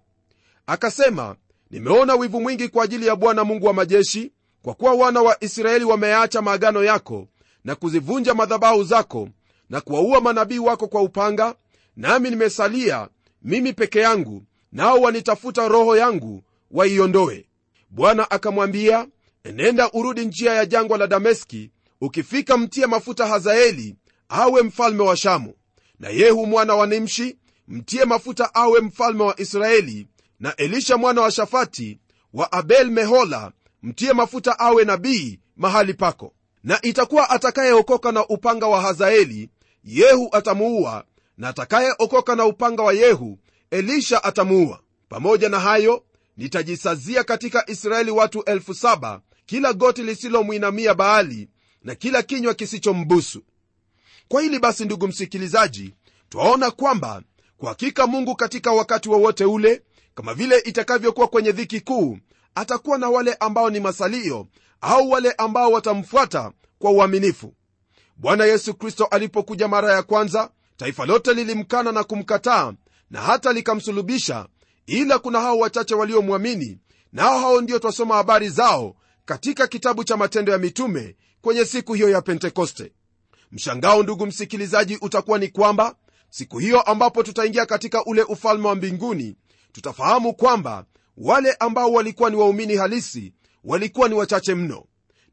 Akasema 0.66 1.37
nimeona 1.71 2.14
wivu 2.14 2.40
mwingi 2.40 2.69
kwa 2.69 2.85
ajili 2.85 3.07
ya 3.07 3.16
bwana 3.16 3.45
mungu 3.45 3.66
wa 3.66 3.73
majeshi 3.73 4.33
kwa 4.62 4.75
kuwa 4.75 4.93
wana 4.95 5.23
wa 5.23 5.45
israeli 5.45 5.85
wameacha 5.85 6.43
maagano 6.43 6.85
yako 6.85 7.29
na 7.64 7.75
kuzivunja 7.75 8.35
madhabahu 8.35 8.85
zako 8.85 9.29
na 9.71 9.81
kuwaua 9.81 10.21
manabii 10.21 10.59
wako 10.59 10.88
kwa 10.88 11.02
upanga 11.02 11.55
nami 11.97 12.31
nimesalia 12.31 13.09
mimi 13.43 13.73
peke 13.73 13.99
yangu 13.99 14.43
nao 14.73 15.00
wanitafuta 15.00 15.69
roho 15.69 15.97
yangu 15.97 16.43
waiondoe. 16.71 17.47
Bwana 17.90 18.31
akamwambia 18.31 19.07
enenda 19.45 19.90
urudi 19.93 20.25
njia 20.26 20.52
ya 20.55 20.67
jangwa 20.67 20.99
la 20.99 21.07
dameski 21.07 21.71
ukifika 22.00 22.57
mtie 22.57 22.87
mafuta 22.87 23.26
hazaeli 23.26 23.97
awe 24.29 24.62
mfalme 24.62 25.02
wa 25.02 25.17
shamu. 25.17 25.55
Na 25.99 26.09
yehu 26.09 26.47
mwana 26.47 26.75
wa 26.75 26.87
nimshi 26.87 27.37
mtie 27.69 28.05
mafuta 28.05 28.55
awe 28.55 28.81
mfalme 28.81 29.23
wa 29.23 29.40
israeli 29.40 30.07
na 30.40 30.57
elisha 30.57 30.97
mwana 30.97 31.21
wa 31.21 31.31
shafati 31.31 31.99
wa 32.35 32.52
abel 32.52 32.90
mehola 32.90 33.52
mtie 33.82 34.12
mafuta 34.12 34.58
awe 34.58 34.84
nabii 34.84 35.40
mahali 35.56 35.94
pako. 35.94 36.34
Na 36.64 36.82
itakuwa 36.82 37.30
atakayeokoka 37.30 38.12
na 38.12 38.26
upanga 38.26 38.66
wa 38.66 38.80
hazaeli 38.80 39.50
yehu 39.84 40.28
atamuua 40.32 41.04
na 41.38 41.49
atakayeokoka 41.49 42.37
na 42.37 42.44
upanga 42.44 42.82
wa 42.82 42.92
yehu 42.92 43.38
elisha 43.70 44.25
atamuua. 44.25 44.80
Pamoja 45.08 45.49
na 45.49 45.60
hayo 45.60 46.04
nitajisazia 46.37 47.25
katika 47.25 47.70
israeli 47.70 48.10
watu 48.10 48.42
elfu 48.44 48.75
saba 48.75 49.20
kila 49.46 49.72
goti 49.72 50.02
lisilomwinamia 50.02 50.94
baali 50.94 51.49
na 51.82 51.94
kila 51.94 52.22
kinywa 52.22 52.54
kisichombusu. 52.54 53.42
Kwa 54.28 54.42
hili 54.42 54.58
basi 54.58 54.84
ndugu 54.84 55.08
msikilizaji 55.08 55.94
twaona 56.28 56.70
kwamba 56.70 57.22
kwa 57.56 57.68
hakika 57.68 58.06
mungu 58.06 58.37
katika 58.37 58.72
wakati 58.72 59.08
wowote 59.08 59.44
wa 59.44 59.52
ule 59.52 59.82
kama 60.14 60.34
vile 60.34 60.58
itakavyokuwa 60.58 61.28
kwenye 61.28 61.52
dhiki 61.52 61.80
kuu 61.80 62.18
atakuwa 62.54 62.99
na 62.99 63.09
wale 63.09 63.35
ambao 63.35 63.71
ni 63.71 63.80
masalio 63.80 64.47
au 64.80 65.11
wale 65.11 65.33
ambao 65.33 65.73
watamfuata 65.73 66.52
kwa 66.78 66.90
uaminifu. 66.90 67.54
Bwana 68.16 68.45
yesu 68.45 68.75
kristo 68.75 69.04
alipokuja 69.04 69.69
mara 69.69 69.92
ya 69.92 70.02
kwanza 70.02 70.50
taifa 70.76 71.07
lote 71.07 71.35
lilimkana 71.35 71.92
na 71.92 72.04
kumkataa 72.04 72.73
na 73.11 73.21
hata 73.21 73.52
likamsulubisha 73.52 74.47
ila 74.87 75.19
kuna 75.19 75.40
hao 75.40 75.59
wachache 75.59 75.95
waliomwamini 75.95 76.78
nao 77.12 77.38
hao 77.40 77.61
ndio 77.61 77.78
twasoma 77.78 78.14
habari 78.14 78.49
zao 78.49 78.97
katika 79.25 79.66
kitabu 79.66 80.04
cha 80.04 80.16
matendo 80.16 80.52
ya 80.52 80.59
mitume 80.59 81.16
kwenye 81.40 81.64
siku 81.64 81.95
hiyo 81.95 82.11
ya 82.11 82.23
pentekoste. 82.23 82.92
Mshangao 83.52 84.02
ndugu 84.02 84.26
msikilizaji 84.26 84.99
utakuwa 85.00 85.38
ni 85.38 85.49
kwamba 85.49 85.95
siku 86.30 86.59
hiyo 86.59 86.80
ambapo 86.80 87.23
tutaingia 87.23 87.66
katika 87.66 88.04
ule 88.04 88.23
ufalme 88.23 88.69
wa 88.69 88.75
mbinguni 88.75 89.37
tutafahamu 89.73 90.35
kwamba 90.35 90.85
wale 91.21 91.53
ambao 91.53 91.93
walikuwa 91.93 92.31
ni 92.31 92.37
waumini 92.37 92.77
halisi 92.77 93.33
walikuwa 93.65 94.09
ni 94.09 94.15
wachache 94.15 94.55
mno. 94.55 94.85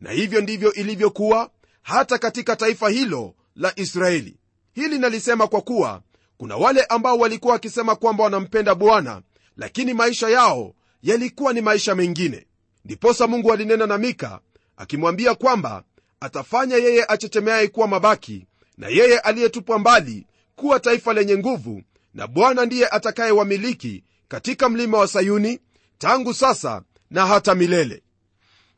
Na 0.02 0.12
hivyo 0.12 0.42
ndivyo 0.42 0.74
ilivyokuwa 0.74 1.50
hata 1.82 2.18
katika 2.18 2.56
taifa 2.56 2.90
hilo 2.90 3.34
la 3.56 3.74
israeli. 3.76 4.38
Hili 4.74 5.00
nalisema 5.00 5.48
kwa 5.48 5.62
kuwa 5.62 6.02
kuna 6.38 6.56
wale 6.58 6.84
ambao 6.84 7.18
walikuwa 7.18 7.54
wakisema 7.54 7.96
kwamba 7.96 8.24
wanampenda 8.24 8.76
bwana 8.76 9.22
lakini 9.58 9.94
maisha 9.94 10.30
yao 10.30 10.74
yalikuwa 11.04 11.54
ni 11.54 11.62
maisha 11.62 11.96
mengine. 11.96 12.48
Ndiposa 12.86 13.28
mungu 13.28 13.54
alinena 13.54 13.86
na 13.86 13.98
mika 13.98 14.40
akimwambia 14.78 15.36
kwamba 15.36 15.84
atafanya 16.20 16.76
yeye 16.76 17.06
achechemeaye 17.08 17.68
kuwa 17.68 17.88
mabaki 17.88 18.48
na 18.78 18.88
yeye 18.88 19.20
aliyetupwa 19.20 19.80
mbali 19.80 20.28
kuwa 20.56 20.80
taifa 20.80 21.14
lenye 21.14 21.38
nguvu 21.38 21.82
na 22.14 22.28
bwana 22.28 22.66
ndiye 22.66 22.88
atakayewamiliki 22.88 24.04
katika 24.28 24.70
mlima 24.70 24.98
wa 24.98 25.08
sayuni 25.08 25.60
tangu 25.98 26.34
sasa 26.34 26.82
na 27.12 27.26
hata 27.26 27.56
milele. 27.56 28.04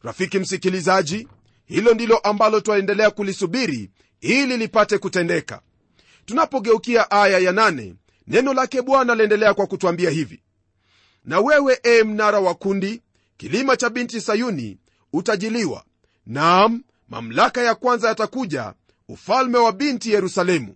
Rafiki 0.04 0.40
msikilizaji 0.40 1.28
hilo 1.66 1.94
ndilo 1.94 2.18
ambalo 2.18 2.60
twaendelea 2.62 3.12
kulisubiri 3.12 3.90
ili 4.22 4.58
lipate 4.58 4.98
kutendeka. 4.98 5.62
Tunapogeukia 6.26 7.12
aya 7.12 7.40
ya 7.40 7.52
nane, 7.52 7.96
neno 8.28 8.54
lake 8.54 8.82
bwana 8.82 9.16
laendelea 9.16 9.54
kwa 9.54 9.68
kutwambia 9.68 10.10
hivi. 10.10 10.42
Na 11.26 11.40
wewe 11.40 11.80
e 11.84 12.04
mnara 12.04 12.40
wa 12.40 12.56
kundi 12.56 13.02
kilima 13.38 13.78
cha 13.78 13.90
binti 13.90 14.22
sayuni 14.22 14.78
utajiliwa. 15.14 15.84
Naam 16.26 16.84
mamlaka 17.10 17.62
ya 17.62 17.76
kwanza 17.76 18.08
yatakuja 18.08 18.74
ufalme 19.08 19.58
wa 19.58 19.72
binti 19.72 20.12
yerusalemu. 20.12 20.76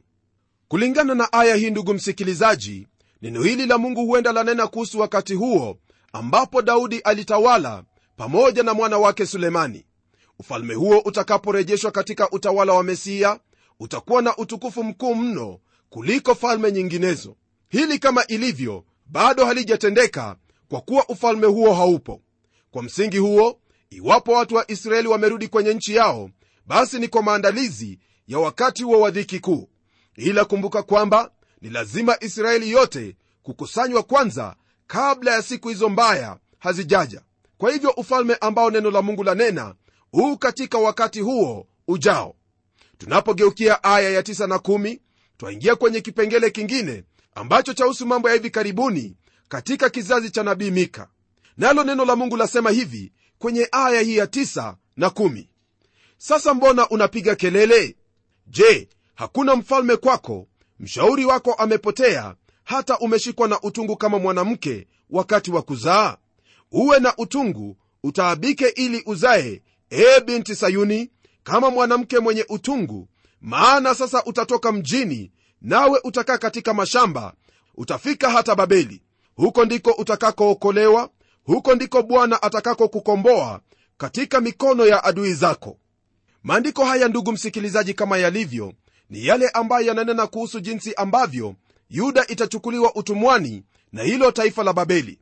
Kulingana 0.68 1.16
na 1.16 1.34
aya 1.34 1.56
hii 1.56 1.70
ndugu 1.70 1.94
msikilizaji 1.94 2.88
neno 3.22 3.44
hili 3.44 3.66
la 3.66 3.78
mungu 3.78 4.06
huenda 4.06 4.32
lanena 4.32 4.68
kuhusu 4.68 5.00
wakati 5.00 5.34
huo 5.34 5.78
ambapo 6.14 6.62
daudi 6.62 7.00
alitawala 7.00 7.84
pamoja 8.18 8.64
na 8.64 8.74
mwana 8.74 8.98
wake 8.98 9.26
sulemani. 9.26 9.86
Ufalme 10.40 10.74
huo 10.74 11.00
utakaporejeshwa 11.00 11.92
katika 11.92 12.30
utawala 12.32 12.74
wa 12.74 12.84
mesiya 12.84 13.40
utakuwa 13.80 14.22
na 14.22 14.38
utukufu 14.38 14.84
mkuu 14.84 15.16
mno 15.16 15.60
kuliko 15.90 16.36
falme 16.36 16.72
nyinginezo. 16.72 17.36
Hili 17.70 18.00
kama 18.00 18.28
ilivyo 18.28 18.86
bado 19.06 19.46
halijatendeka 19.46 20.36
kwa 20.70 20.82
kuwa 20.82 21.10
ufalme 21.10 21.48
huo 21.48 21.74
haupo. 21.74 22.22
Kwa 22.72 22.84
msingi 22.84 23.18
huo 23.18 23.60
iwapo 23.90 24.32
watu 24.32 24.56
wa 24.56 24.72
israeli 24.72 25.08
wamerudi 25.08 25.48
kwenye 25.48 25.74
nchi 25.74 25.96
yao 25.96 26.30
basi 26.66 27.00
ni 27.00 27.08
kwa 27.08 27.24
maandalizi 27.24 28.00
ya 28.28 28.40
wakati 28.40 28.84
huo 28.84 29.00
wa 29.00 29.12
dhiki 29.12 29.40
kuu. 29.40 29.70
Ila 30.16 30.46
kumbuka 30.46 30.84
kwamba 30.84 31.32
ni 31.62 31.70
lazima 31.70 32.18
israeli 32.24 32.72
yote 32.72 33.16
kukusanywa 33.44 34.04
kwanza 34.04 34.56
kabla 34.94 35.32
ya 35.32 35.42
siku 35.42 35.70
hizo 35.70 35.90
mbaya 35.90 36.38
hazijaja. 36.60 37.22
Kwa 37.58 37.72
hivyo 37.72 37.90
ufalme 37.90 38.36
ambao 38.42 38.72
neno 38.72 38.92
la 38.92 39.02
mungu 39.02 39.24
lanena 39.24 39.76
huu 40.12 40.38
katika 40.38 40.78
wakati 40.78 41.20
huo 41.20 41.68
ujao. 41.88 42.36
Tunapogeukia 42.98 43.84
aya 43.84 44.10
ya 44.10 44.22
9 44.22 44.48
na 44.48 44.56
1 44.56 45.00
twaingia 45.38 45.76
kwenye 45.76 46.02
kipengele 46.02 46.50
kingine 46.50 47.04
ambacho 47.36 47.74
chahusu 47.74 48.06
mambo 48.06 48.30
ya 48.30 48.36
hivi 48.36 48.50
karibuni 48.50 49.16
katika 49.50 49.90
kizazi 49.90 50.30
cha 50.30 50.44
nabii 50.44 50.72
mika. 50.72 51.08
Nalo 51.58 51.84
neno 51.84 52.06
la 52.06 52.16
mungu 52.16 52.38
lasema 52.38 52.70
hivi 52.72 53.14
kwenye 53.40 53.68
aya 53.72 54.02
hii 54.02 54.18
ya 54.18 54.26
9 54.26 54.76
na 54.98 55.08
1 55.08 55.46
sasa 56.18 56.54
mbona 56.54 56.90
unapiga 56.90 57.36
kelele? 57.36 57.96
Je 58.48 58.90
hakuna 59.16 59.56
mfalme 59.56 59.96
kwako? 59.96 60.48
Mshauri 60.80 61.26
wako 61.26 61.54
amepotea 61.54 62.36
hata 62.64 62.98
umeshikwa 63.00 63.48
na 63.48 63.62
utungu 63.62 63.98
kama 63.98 64.20
mwanamke 64.20 64.88
wakati 65.10 65.52
wa 65.52 65.62
kuzaa? 65.62 66.18
Uwe 66.72 67.00
na 67.00 67.14
utungu 67.18 67.78
utaabike 68.04 68.68
ili 68.68 69.04
uzae 69.06 69.62
ee 69.92 70.20
binti 70.22 70.56
sayuni 70.56 71.10
kama 71.44 71.70
mwanamke 71.70 72.20
mwenye 72.20 72.46
utungu. 72.50 73.08
Maana 73.42 73.96
sasa 73.96 74.24
utatoka 74.26 74.72
mjini 74.72 75.32
nawe 75.62 76.00
utakaa 76.04 76.38
katika 76.38 76.74
mashamba 76.74 77.34
utafika 77.76 78.30
hata 78.30 78.56
babeli. 78.56 79.02
Huko 79.36 79.66
ndiko 79.66 79.92
utakakookolewa 79.92 81.10
huko 81.44 81.76
ndiko 81.76 82.04
bwana 82.04 82.42
atakakokukomboa 82.44 83.62
katika 83.98 84.42
mikono 84.42 84.86
ya 84.86 85.04
adui 85.04 85.34
zako. 85.34 85.78
Maandiko 86.44 86.86
haya 86.86 87.08
ndugu 87.08 87.32
msikilizaji 87.32 87.94
kama 87.94 88.18
yalivyo 88.18 88.74
ni 89.10 89.26
yale 89.26 89.50
ambayo 89.50 89.88
yananena 89.88 90.28
kuhusu 90.28 90.60
jinsi 90.60 90.94
ambavyo 90.94 91.56
yuda 91.94 92.28
itachukuliwa 92.28 92.96
utumwani 92.96 93.64
na 93.92 94.04
hilo 94.04 94.32
taifa 94.32 94.64
la 94.64 94.74
babeli. 94.74 95.20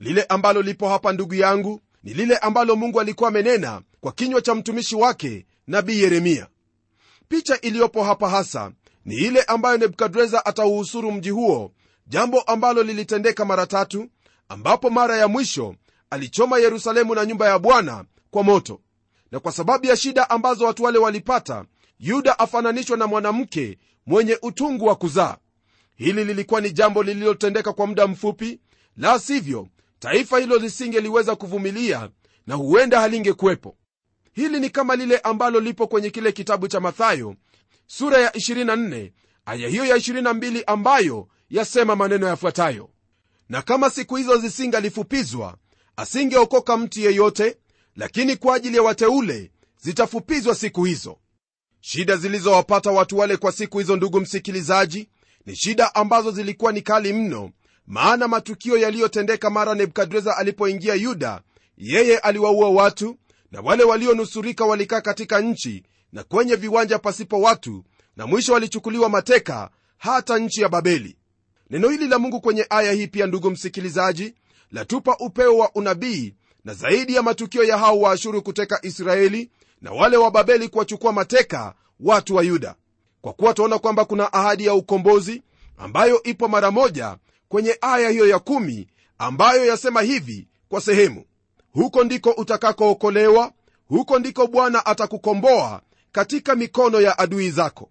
Lile 0.00 0.22
ambalo 0.22 0.62
lipo 0.62 0.88
hapa 0.88 1.12
ndugu 1.12 1.34
yangu 1.34 1.80
ni 2.02 2.14
lile 2.14 2.36
ambalo 2.36 2.76
mungu 2.76 3.00
alikuwa 3.00 3.28
amenena 3.28 3.82
kwa 4.00 4.12
kinywa 4.12 4.40
cha 4.42 4.54
mtumishi 4.54 4.96
wake 4.96 5.46
nabii 5.66 6.00
yeremia. 6.00 6.46
Picha 7.28 7.60
iliyopo 7.60 8.04
hapa 8.04 8.28
hasa 8.30 8.72
ni 9.04 9.14
ile 9.16 9.42
ambayo 9.42 9.78
nebukadreza 9.78 10.46
atauhusuru 10.46 11.12
mji 11.12 11.30
huo 11.30 11.72
jambo 12.06 12.40
ambalo 12.40 12.82
lilitendeka 12.82 13.44
mara 13.44 13.66
tatu 13.66 14.08
ambapo 14.48 14.90
mara 14.90 15.16
ya 15.16 15.28
mwisho 15.28 15.74
alichoma 16.10 16.58
yerusalemu 16.58 17.14
na 17.14 17.24
nyumba 17.26 17.48
ya 17.48 17.58
bwana 17.58 18.04
kwa 18.30 18.42
moto. 18.42 18.80
Na 19.32 19.40
kwa 19.40 19.52
sababu 19.52 19.86
ya 19.86 19.96
shida 19.96 20.30
ambazo 20.30 20.64
watu 20.64 20.82
wale 20.82 20.98
walipata 20.98 21.64
yuda 21.98 22.38
afananishwa 22.38 22.96
na 22.96 23.06
mwanamke 23.06 23.78
mwenye 24.06 24.38
utungu 24.42 24.86
wa 24.86 24.94
kuzaa 24.96 25.36
hili 26.00 26.24
lilikuwa 26.24 26.60
ni 26.60 26.72
jambo 26.72 27.02
lililotendeka 27.02 27.72
kwa 27.72 27.86
muda 27.86 28.06
mfupi 28.06 28.60
la 28.96 29.18
sivyo 29.18 29.68
taifa 29.98 30.38
hilo 30.38 30.58
lisingeliweza 30.58 31.36
kuvumilia 31.36 32.10
na 32.46 32.54
huenda 32.54 33.00
halingekuwepo. 33.00 33.76
Hili 34.32 34.60
ni 34.60 34.70
kama 34.70 34.96
lile 34.96 35.18
ambalo 35.18 35.60
lipo 35.60 35.86
kwenye 35.86 36.10
kile 36.10 36.32
kitabu 36.32 36.68
cha 36.68 36.80
mathayo 36.80 37.34
sura 37.86 38.18
ya 38.18 38.30
24 38.30 39.10
aya 39.46 39.68
hiyo 39.68 39.84
ya 39.84 39.96
22 39.96 40.62
ambayo 40.66 41.28
yasema 41.50 41.96
maneno 41.96 42.26
yafuatayo. 42.26 42.90
Na 43.48 43.62
kama 43.62 43.90
siku 43.90 44.16
hizo 44.16 44.36
zisingalifupizwa 44.36 45.56
asingeokoka 45.96 46.76
mtu 46.76 47.00
yeyote 47.00 47.56
lakini 47.96 48.36
kwa 48.36 48.54
ajili 48.56 48.76
ya 48.76 48.82
wateule 48.82 49.50
zitafupizwa 49.80 50.54
siku 50.54 50.84
hizo. 50.84 51.18
Shida 51.80 52.16
zilizowapata 52.16 52.90
watu 52.90 53.18
wale 53.18 53.36
kwa 53.36 53.52
siku 53.52 53.78
hizo 53.78 53.96
ndugu 53.96 54.20
msikilizaji 54.20 55.08
ni 55.46 55.56
shida 55.56 55.94
ambazo 55.94 56.30
zilikuwa 56.30 56.72
ni 56.72 56.82
kali 56.82 57.12
mno 57.12 57.50
maana 57.86 58.28
matukio 58.28 58.78
yaliyotendeka 58.78 59.50
mara 59.50 59.74
nebukadreza 59.74 60.36
alipoingia 60.36 60.94
yuda 60.94 61.40
yeye 61.76 62.18
aliwaua 62.18 62.70
watu 62.70 63.16
na 63.52 63.60
wale 63.60 63.84
walionusurika 63.84 64.64
walikaa 64.64 65.00
katika 65.00 65.40
nchi 65.40 65.82
na 66.12 66.22
kwenye 66.24 66.56
viwanja 66.56 66.98
pasipo 66.98 67.40
watu 67.40 67.84
na 68.16 68.26
mwisho 68.26 68.52
walichukuliwa 68.52 69.08
mateka 69.08 69.70
hata 69.98 70.38
nchi 70.38 70.60
ya 70.62 70.68
babeli. 70.68 71.16
Neno 71.70 71.88
hili 71.88 72.08
la 72.08 72.18
mungu 72.18 72.40
kwenye 72.40 72.66
aya 72.70 72.92
hii 72.92 73.06
pia 73.06 73.26
ndugu 73.26 73.50
msikilizaji 73.50 74.34
latupa 74.72 75.16
upeo 75.20 75.56
wa 75.58 75.70
unabii 75.74 76.34
na 76.64 76.74
zaidi 76.74 77.14
ya 77.14 77.22
matukio 77.22 77.64
ya 77.64 77.78
hao 77.78 78.00
waashuru 78.00 78.42
kuteka 78.42 78.78
israeli 78.82 79.50
na 79.80 79.90
wale 79.92 80.16
wa 80.16 80.30
babeli 80.30 80.68
kuwachukua 80.68 81.12
mateka 81.12 81.74
watu 82.00 82.34
wa 82.34 82.42
yuda 82.42 82.74
kwa 83.22 83.32
kuwa 83.32 83.54
twaona 83.54 83.78
kwamba 83.78 84.04
kuna 84.04 84.32
ahadi 84.32 84.66
ya 84.66 84.74
ukombozi 84.74 85.42
ambayo 85.76 86.22
ipo 86.22 86.48
mara 86.48 86.70
moja 86.70 87.16
kwenye 87.48 87.78
aya 87.80 88.08
hiyo 88.10 88.28
ya 88.28 88.38
kumi 88.38 88.86
ambayo 89.18 89.64
yasema 89.66 90.02
hivi 90.02 90.48
kwa 90.68 90.80
sehemu 90.80 91.24
huko 91.72 92.04
ndiko 92.04 92.30
utakakookolewa 92.30 93.52
huko 93.88 94.18
ndiko 94.18 94.46
bwana 94.46 94.86
atakukomboa 94.86 95.82
katika 96.12 96.54
mikono 96.54 97.00
ya 97.00 97.18
adui 97.18 97.50
zako. 97.50 97.90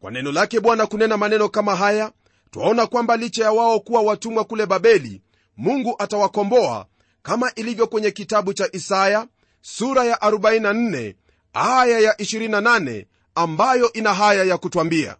Kwa 0.00 0.10
neno 0.10 0.32
lake 0.32 0.60
bwana 0.60 0.86
kunena 0.86 1.16
maneno 1.16 1.48
kama 1.48 1.76
haya 1.76 2.12
twaona 2.50 2.86
kwamba 2.86 3.16
licha 3.16 3.44
ya 3.44 3.52
wao 3.52 3.80
kuwa 3.80 4.02
watumwa 4.02 4.44
kule 4.44 4.66
babeli 4.66 5.22
mungu 5.56 5.94
atawakomboa 5.98 6.86
kama 7.22 7.54
ilivyo 7.54 7.86
kwenye 7.86 8.10
kitabu 8.10 8.54
cha 8.54 8.68
isaya 8.72 9.26
sura 9.60 10.04
ya 10.04 10.16
44 10.16 11.14
aya 11.52 11.98
ya 11.98 12.12
28 12.12 13.04
ambayo 13.34 13.92
ina 13.92 14.14
haya 14.14 14.44
ya 14.44 14.58
kutwambia. 14.58 15.16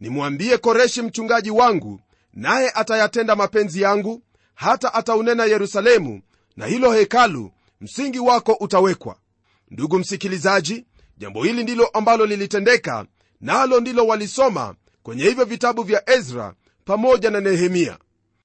Nimwambie 0.00 0.58
koreshi 0.58 1.02
mchungaji 1.02 1.50
wangu 1.50 2.00
naye 2.32 2.70
atayatenda 2.74 3.36
mapenzi 3.36 3.82
yangu 3.82 4.22
hata 4.54 4.94
ataunena 4.94 5.44
yerusalemu 5.44 6.20
na 6.56 6.66
hilo 6.66 6.92
hekalu 6.92 7.50
msingi 7.80 8.18
wako 8.18 8.52
utawekwa. 8.60 9.16
Ndugu 9.70 9.98
msikilizaji 9.98 10.84
jambo 11.18 11.44
hili 11.44 11.62
ndilo 11.62 11.86
ambalo 11.86 12.26
lilitendeka 12.26 13.06
nalo 13.40 13.74
na 13.74 13.80
ndilo 13.80 14.06
walisoma 14.06 14.74
kwenye 15.02 15.24
hivyo 15.24 15.44
vitabu 15.44 15.82
vya 15.82 16.10
ezra 16.10 16.54
pamoja 16.84 17.30
na 17.30 17.40
nehemia. 17.40 17.98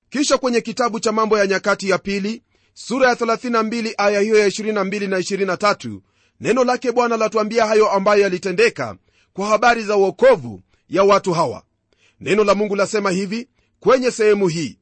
Kisha 0.09 0.37
kwenye 0.37 0.61
kitabu 0.61 0.99
cha 0.99 1.11
mambo 1.11 1.37
ya 1.39 1.47
nyakati 1.47 1.89
ya 1.89 1.97
pili 1.97 2.43
sura 2.73 3.09
ya 3.09 3.15
32 3.15 3.93
aya 3.97 4.19
hiyo 4.19 4.37
ya 4.39 4.47
22 4.47 4.73
na 5.09 5.19
23 5.19 5.99
neno 6.43 6.63
lake 6.63 6.91
bwana 6.91 7.17
latuambia 7.17 7.65
hayo 7.65 7.91
ambayo 7.91 8.21
yalitendeka 8.21 8.95
kwa 9.33 9.47
habari 9.47 9.83
za 9.83 9.97
uokovu 9.97 10.61
ya 10.89 11.03
watu 11.03 11.33
hawa. 11.33 11.63
Neno 12.19 12.43
la 12.43 12.55
mungu 12.55 12.75
lasema 12.75 13.11
hivi 13.11 13.47
kwenye 13.79 14.11
sehemu 14.11 14.47
hii. 14.47 14.79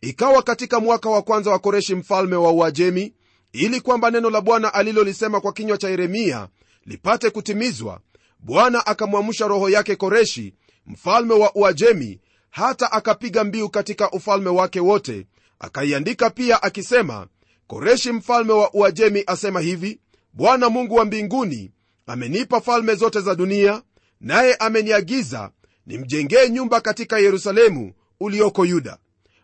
Ikawa 0.00 0.42
katika 0.42 0.80
mwaka 0.80 1.10
wa 1.10 1.22
kwanza 1.22 1.50
wa 1.50 1.58
koreshi 1.58 1.94
mfalme 1.94 2.36
wa 2.36 2.50
uajemi 2.52 3.14
ili 3.52 3.80
kwamba 3.80 4.10
neno 4.10 4.30
la 4.30 4.40
bwana 4.40 4.74
alilolisema 4.74 5.40
kwa 5.40 5.52
kinywa 5.52 5.78
cha 5.78 5.88
yeremia 5.88 6.48
lipate 6.86 7.30
kutimizwa 7.30 8.00
bwana 8.38 8.86
akamwamsha 8.86 9.46
roho 9.48 9.70
yake 9.70 9.96
koreshi 9.96 10.54
mfalme 10.86 11.34
wa 11.34 11.54
uajemi 11.54 12.20
hata 12.50 12.92
akapiga 12.92 13.44
mbiu 13.44 13.68
katika 13.68 14.10
ufalme 14.10 14.50
wake 14.50 14.80
wote 14.80 15.26
akaiandika 15.58 16.30
pia 16.30 16.62
akisema 16.62 17.26
koreshi 17.66 18.12
mfalme 18.12 18.52
wa 18.52 18.74
uajemi 18.74 19.24
asema 19.26 19.60
hivi 19.60 20.00
bwana 20.32 20.68
mungu 20.68 20.94
wa 20.94 21.04
mbinguni 21.04 21.70
amenipa 22.06 22.60
falme 22.60 22.94
zote 22.94 23.20
za 23.20 23.34
dunia 23.34 23.82
naye 24.20 24.54
ameniagiza 24.54 25.50
nimjengee 25.86 26.48
nyumba 26.48 26.80
katika 26.80 27.18
yerusalemu 27.18 27.92
ulioko 28.20 28.64
yuda. 28.66 28.98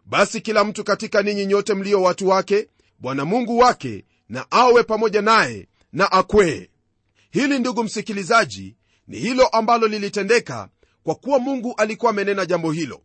Basi 0.04 0.40
kila 0.40 0.64
mtu 0.64 0.84
katika 0.84 1.22
ninyi 1.22 1.46
nyote 1.46 1.74
mlio 1.74 2.02
watu 2.02 2.28
wake 2.28 2.68
bwana 2.98 3.24
mungu 3.24 3.58
wake 3.58 4.04
na 4.28 4.46
awe 4.50 4.82
pamoja 4.82 5.22
naye 5.22 5.68
na 5.92 6.12
akwee 6.12 6.68
hili 7.30 7.58
ndugu 7.58 7.84
msikilizaji 7.84 8.76
ni 9.08 9.18
hilo 9.18 9.46
ambalo 9.46 9.86
lilitendeka 9.88 10.68
kwa 11.02 11.14
kuwa 11.14 11.38
mungu 11.38 11.74
alikuwa 11.76 12.10
amenena 12.10 12.46
jambo 12.46 12.72
hilo. 12.72 13.00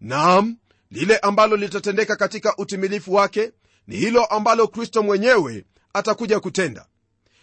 Naam 0.00 0.56
lile 0.90 1.16
ambalo 1.18 1.56
litatendeka 1.56 2.16
katika 2.16 2.56
utimilifu 2.56 3.14
wake 3.14 3.52
ni 3.86 3.96
hilo 3.96 4.24
ambalo 4.24 4.68
kristo 4.68 5.02
mwenyewe 5.02 5.64
atakuja 5.92 6.40
kutenda 6.40 6.86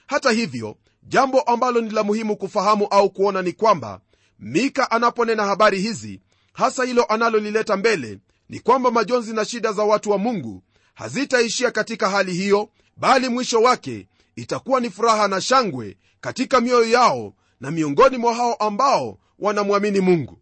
hata 0.09 0.31
hivyo 0.31 0.77
jambo 1.03 1.41
ambalo 1.41 1.81
ni 1.81 1.89
la 1.89 2.03
muhimu 2.03 2.37
kufahamu 2.37 2.85
au 2.87 3.09
kuona 3.09 3.41
ni 3.41 3.53
kwamba 3.53 4.01
mika 4.39 4.91
anaponena 4.91 5.45
habari 5.45 5.81
hizi 5.81 6.21
hasa 6.53 6.83
hilo 6.83 7.03
analolileta 7.05 7.77
mbele 7.77 8.19
ni 8.49 8.59
kwamba 8.59 8.91
majonzi 8.91 9.33
na 9.33 9.45
shida 9.45 9.71
za 9.73 9.83
watu 9.83 10.11
wa 10.11 10.17
mungu 10.17 10.63
hazitaishia 10.93 11.71
katika 11.71 12.09
hali 12.09 12.33
hiyo 12.33 12.69
bali 12.97 13.29
mwisho 13.29 13.61
wake 13.61 14.07
itakuwa 14.35 14.79
ni 14.79 14.89
furaha 14.89 15.27
na 15.27 15.41
shangwe 15.41 15.97
katika 16.21 16.61
mioyo 16.61 16.89
yao 16.89 17.33
na 17.61 17.71
miongoni 17.71 18.17
mwa 18.17 18.33
hao 18.33 18.53
ambao 18.53 19.19
wanamwamini 19.39 19.99
mungu. 19.99 20.39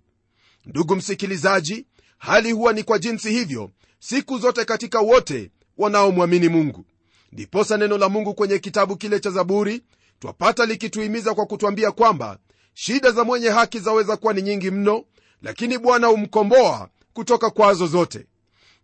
Ndugu 0.66 0.96
msikilizaji 0.96 1.86
hali 2.18 2.52
huwa 2.52 2.74
ni 2.74 2.84
kwa 2.84 3.00
jinsi 3.00 3.32
hivyo 3.32 3.72
siku 4.00 4.38
zote 4.38 4.66
katika 4.66 5.00
wote 5.00 5.52
wanaomwamini 5.78 6.50
mungu 6.50 6.86
ndiposa 7.32 7.78
neno 7.78 7.98
la 7.98 8.10
mungu 8.10 8.34
kwenye 8.34 8.60
kitabu 8.60 8.96
kile 8.96 9.20
cha 9.20 9.30
zaburi 9.30 9.84
twapata 10.20 10.66
likituhimiza 10.66 11.34
kwa 11.34 11.46
kutwambia 11.46 11.92
kwamba 11.92 12.38
shida 12.74 13.12
za 13.12 13.24
mwenye 13.24 13.50
haki 13.50 13.80
zaweza 13.80 14.18
kuwa 14.18 14.34
ni 14.34 14.42
nyingi 14.42 14.72
mno 14.72 15.04
lakini 15.42 15.78
bwana 15.78 16.08
humkomboa 16.08 16.90
kutoka 17.13 17.50
kwazo 17.50 17.88
zote. 17.88 18.26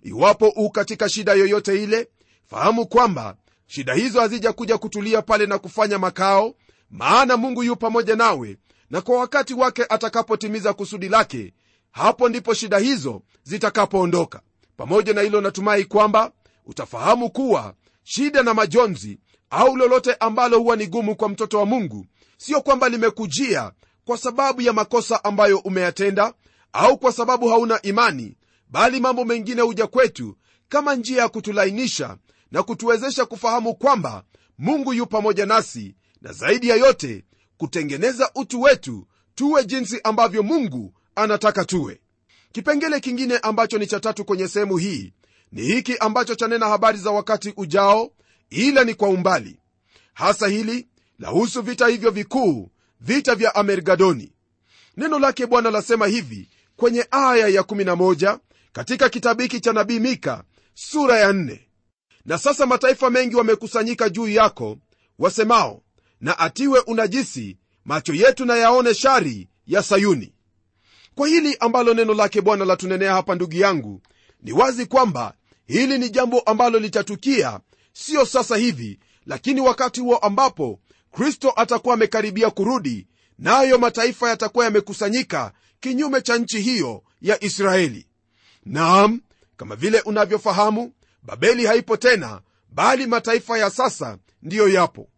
Iwapo 0.04 0.48
u 0.56 0.70
katika 0.70 1.10
shida 1.10 1.34
yoyote 1.34 1.84
ile 1.84 2.08
fahamu 2.50 2.86
kwamba 2.88 3.36
shida 3.68 3.94
hizo 3.94 4.20
hazijakuja 4.22 4.78
kutulia 4.78 5.22
pale 5.22 5.46
na 5.46 5.58
kufanya 5.60 6.00
makao 6.00 6.56
maana 6.92 7.38
mungu 7.38 7.64
yu 7.64 7.76
pamoja 7.76 8.16
nawe 8.16 8.58
na 8.90 9.02
kwa 9.02 9.20
wakati 9.20 9.54
wake 9.54 9.86
atakapotimiza 9.90 10.74
kusudi 10.74 11.10
lake 11.10 11.54
hapo 11.92 12.30
ndipo 12.30 12.54
shida 12.54 12.78
hizo 12.78 13.22
zitakapoondoka. 13.44 14.42
Pamoja 14.78 15.14
na 15.14 15.22
hilo 15.22 15.42
natumai 15.42 15.86
kwamba 15.86 16.32
utafahamu 16.66 17.30
kuwa 17.30 17.74
shida 18.04 18.44
na 18.44 18.54
majonzi 18.54 19.20
au 19.50 19.76
lolote 19.76 20.14
ambalo 20.14 20.60
huwa 20.60 20.76
ni 20.76 20.88
gumu 20.88 21.16
kwa 21.16 21.30
mtoto 21.30 21.60
wa 21.60 21.66
mungu 21.66 22.06
sio 22.38 22.62
kwamba 22.62 22.90
limekujia 22.90 23.72
kwa 24.06 24.18
sababu 24.18 24.62
ya 24.62 24.74
makosa 24.74 25.24
ambayo 25.24 25.58
umeyatenda 25.58 26.34
au 26.74 26.98
kwa 26.98 27.12
sababu 27.12 27.48
hauna 27.50 27.82
imani 27.82 28.38
bali 28.70 29.00
mambo 29.00 29.26
mengine 29.26 29.62
huja 29.62 29.88
kwetu 29.88 30.38
kama 30.70 30.96
njia 30.96 31.22
ya 31.22 31.30
kutulainisha 31.30 32.18
na 32.52 32.64
kutuwezesha 32.64 33.26
kufahamu 33.26 33.76
kwamba 33.76 34.24
mungu 34.58 34.94
yu 34.94 35.08
pamoja 35.08 35.46
nasi 35.46 35.96
na 36.22 36.34
zaidi 36.34 36.70
ya 36.70 36.76
yote 36.76 37.24
kutengeneza 37.58 38.32
utu 38.36 38.62
wetu 38.62 39.08
tuwe 39.36 39.66
jinsi 39.66 40.00
ambavyo 40.04 40.44
mungu 40.44 40.94
anataka 41.16 41.66
tuwe. 41.66 42.02
Kipengele 42.52 43.00
kingine 43.00 43.38
ambacho 43.38 43.78
ni 43.78 43.88
cha 43.88 44.00
tatu 44.00 44.26
kwenye 44.26 44.48
sehemu 44.48 44.78
hii 44.78 45.14
ni 45.54 45.62
hiki 45.62 45.98
ambacho 45.98 46.36
chanena 46.36 46.68
habari 46.68 46.98
za 46.98 47.12
wakati 47.12 47.54
ujao 47.58 48.12
ila 48.50 48.84
ni 48.84 48.94
kwa 48.94 49.10
umbali. 49.10 49.60
Hasa 50.14 50.48
hili 50.48 50.88
lahusu 51.20 51.62
vita 51.62 51.88
hivyo 51.88 52.12
vikuu 52.12 52.70
vita 53.02 53.36
vya 53.36 53.56
amergadoni. 53.56 54.34
Neno 54.98 55.20
lake 55.20 55.46
bwana 55.46 55.72
lasema 55.72 56.08
hivi 56.08 56.50
kwenye 56.76 57.08
aya 57.12 57.48
ya 57.48 57.62
11 57.62 58.40
katika 58.74 59.10
kitabu 59.10 59.42
hiki 59.42 59.60
cha 59.60 59.74
nabii 59.74 60.00
mika 60.00 60.44
sura 60.74 61.20
ya 61.20 61.32
4 61.32 61.60
na 62.26 62.38
sasa 62.38 62.66
mataifa 62.66 63.10
mengi 63.10 63.36
wamekusanyika 63.36 64.10
juu 64.10 64.28
yako 64.28 64.78
wasemao 65.20 65.82
na 66.22 66.40
atiwe 66.40 66.80
unajisi 66.80 67.58
macho 67.86 68.14
yetu 68.14 68.46
na 68.46 68.56
yaone 68.56 68.94
shari 68.94 69.50
ya 69.68 69.84
sayuni. 69.84 70.34
Kwa 71.16 71.28
hili 71.28 71.58
ambalo 71.60 71.94
neno 71.94 72.14
lake 72.14 72.42
bwana 72.42 72.66
latunenea 72.66 73.14
hapa 73.14 73.36
ndugu 73.36 73.56
yangu 73.56 74.02
ni 74.44 74.52
wazi 74.52 74.86
kwamba 74.86 75.34
hili 75.66 75.98
ni 75.98 76.10
jambo 76.10 76.40
ambalo 76.40 76.80
litatukia 76.80 77.60
siyo 77.94 78.26
sasa 78.26 78.58
hivi 78.58 79.00
lakini 79.26 79.62
wakati 79.62 80.02
huo 80.02 80.18
ambapo 80.18 80.80
kristo 81.12 81.54
atakuwa 81.56 81.94
amekaribia 81.94 82.50
kurudi 82.50 83.08
nayo 83.40 83.78
mataifa 83.78 84.30
yatakuwa 84.30 84.66
yamekusanyika 84.66 85.52
kinyume 85.80 86.22
cha 86.22 86.38
nchi 86.38 86.62
hiyo 86.62 87.04
ya 87.22 87.44
israeli. 87.44 88.08
Naam 88.66 89.22
kama 89.58 89.76
vile 89.76 90.02
unavyofahamu 90.02 90.94
babeli 91.24 91.66
haipo 91.66 91.98
tena 91.98 92.42
bali 92.70 93.08
mataifa 93.08 93.58
ya 93.58 93.70
sasa 93.70 94.18
ndiyo 94.42 94.70
yapo. 94.70 95.10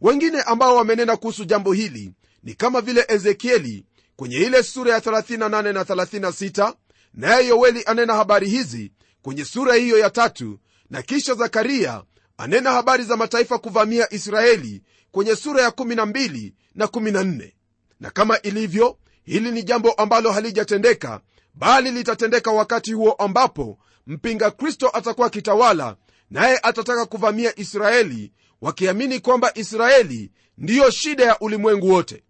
Wengine 0.00 0.40
ambao 0.42 0.76
wamenena 0.76 1.16
kuhusu 1.16 1.44
jambo 1.44 1.72
hili 1.72 2.12
ni 2.42 2.54
kama 2.54 2.80
vile 2.80 3.04
ezekieli 3.08 3.84
kwenye 4.16 4.36
ile 4.36 4.62
sura 4.62 4.92
ya 4.92 4.98
38 4.98 5.72
na 5.72 5.82
36 5.82 6.74
naye 7.14 7.46
yoweli 7.46 7.82
anena 7.86 8.14
habari 8.14 8.48
hizi 8.48 8.92
kwenye 9.26 9.44
sura 9.44 9.74
hiyo 9.74 9.98
ya 9.98 10.10
tatu 10.10 10.58
na 10.90 11.02
kisha 11.02 11.34
zakaria 11.34 12.02
anena 12.36 12.70
habari 12.72 13.04
za 13.04 13.16
mataifa 13.16 13.58
kuvamia 13.58 14.12
israeli 14.14 14.82
kwenye 15.10 15.36
sura 15.36 15.62
ya 15.62 15.68
12 15.68 16.52
na 16.74 16.86
14 16.86 17.52
na 18.00 18.10
kama 18.10 18.40
ilivyo 18.42 18.98
hili 19.24 19.50
ni 19.50 19.62
jambo 19.62 19.92
ambalo 19.92 20.32
halijatendeka 20.32 21.20
bali 21.54 21.90
litatendeka 21.90 22.50
wakati 22.50 22.92
huo 22.92 23.12
ambapo 23.12 23.78
mpinga 24.06 24.50
kristo 24.50 24.90
atakuwa 24.92 25.26
akitawala 25.26 25.96
naye 26.30 26.58
atataka 26.62 27.06
kuvamia 27.06 27.58
israeli 27.58 28.32
wakiamini 28.60 29.20
kwamba 29.20 29.52
israeli 29.54 30.30
ndiyo 30.58 30.90
shida 30.90 31.24
ya 31.24 31.38
ulimwengu 31.38 31.88
wote. 31.90 32.22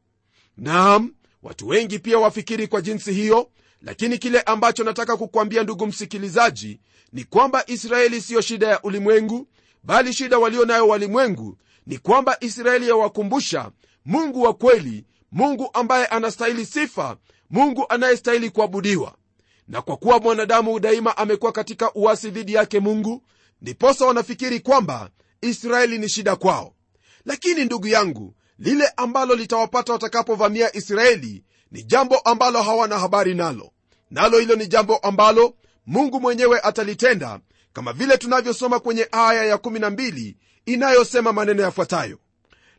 Naam 0.57 1.15
watu 1.43 1.69
wengi 1.69 1.99
pia 1.99 2.19
wafikiri 2.19 2.67
kwa 2.69 2.81
jinsi 2.81 3.13
hiyo 3.13 3.51
lakini 3.87 4.19
kile 4.19 4.41
ambacho 4.41 4.85
nataka 4.85 5.17
kukwambia 5.17 5.63
ndugu 5.63 5.87
msikilizaji 5.87 6.81
ni 7.13 7.25
kwamba 7.25 7.65
israeli 7.67 8.21
siyo 8.21 8.41
shida 8.41 8.67
ya 8.67 8.83
ulimwengu 8.83 9.49
bali 9.83 10.13
shida 10.13 10.39
walio 10.39 10.65
nayo 10.65 10.89
walimwengu 10.89 11.59
ni 11.87 11.99
kwamba 11.99 12.37
israeli 12.41 12.89
yawakumbusha 12.89 13.71
mungu 14.05 14.43
wa 14.43 14.55
kweli 14.55 15.05
mungu 15.33 15.71
ambaye 15.73 16.07
anastahili 16.07 16.67
sifa 16.67 17.17
mungu 17.51 17.87
anayestahili 17.89 18.51
kuabudiwa. 18.51 19.15
Na 19.69 19.83
kwa 19.83 19.97
kuwa 19.97 20.21
mwanadamu 20.21 20.81
daima 20.81 21.17
amekuwa 21.17 21.53
katika 21.53 21.93
uwasi 21.93 22.31
dhidi 22.31 22.53
yake 22.55 22.81
mungu 22.81 23.23
ndiposa 23.63 24.07
wanafikiri 24.07 24.61
kwamba 24.61 25.11
israeli 25.41 25.99
ni 25.99 26.09
shida 26.09 26.37
kwao. 26.37 26.75
Lakini 27.25 27.65
ndugu 27.65 27.87
yangu 27.87 28.35
lile 28.59 28.93
ambalo 28.97 29.35
litawapata 29.35 29.93
watakapovamia 29.93 30.77
israeli 30.77 31.45
ni 31.71 31.83
jambo 31.83 32.19
ambalo 32.19 32.63
hawana 32.63 32.99
habari 32.99 33.35
nalo 33.35 33.71
nalo 34.11 34.39
hilo 34.39 34.57
ni 34.57 34.67
jambo 34.67 34.97
ambalo 34.97 35.55
mungu 35.87 36.21
mwenyewe 36.21 36.61
atalitenda 36.61 37.41
kama 37.73 37.93
vile 37.93 38.17
tunavyosoma 38.17 38.81
kwenye 38.81 39.09
aya 39.13 39.57
ya12 39.57 40.35
inayosema 40.67 41.33
maneno 41.33 41.63
yafuatayo. 41.63 42.19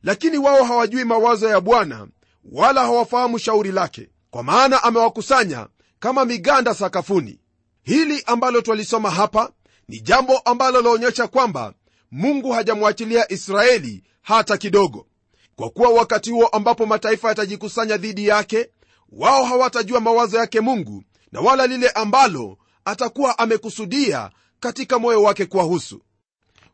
Lakini 0.03 0.37
wao 0.37 0.63
hawajui 0.63 1.03
mawazo 1.03 1.49
ya 1.49 1.61
bwana 1.61 2.07
wala 2.51 2.81
hawafahamu 2.81 3.39
shauri 3.39 3.71
lake 3.71 4.09
kwa 4.29 4.43
maana 4.43 4.83
amewakusanya 4.83 5.67
kama 5.99 6.25
miganda 6.25 6.73
sakafuni. 6.73 7.39
Hili 7.83 8.23
ambalo 8.25 8.61
twalisoma 8.61 9.11
hapa 9.11 9.51
ni 9.87 9.99
jambo 9.99 10.37
ambalo 10.37 10.81
laonyesha 10.81 11.27
kwamba 11.27 11.73
mungu 12.11 12.51
hajamwachilia 12.51 13.31
israeli 13.31 14.03
hata 14.21 14.57
kidogo. 14.57 15.07
Kwa 15.55 15.69
kuwa 15.69 15.89
wakati 15.89 16.31
huo 16.31 16.47
ambapo 16.47 16.85
mataifa 16.85 17.27
yatajikusanya 17.29 17.97
dhidi 17.97 18.27
yake 18.27 18.69
wao 19.11 19.43
hawatajua 19.43 19.99
mawazo 19.99 20.37
yake 20.37 20.61
mungu 20.61 21.03
na 21.31 21.41
wala 21.41 21.67
lile 21.67 21.89
ambalo 21.89 22.57
atakuwa 22.85 23.39
amekusudia 23.39 24.31
katika 24.59 24.99
moyo 24.99 25.23
wake 25.23 25.45
kuwahusu. 25.45 26.01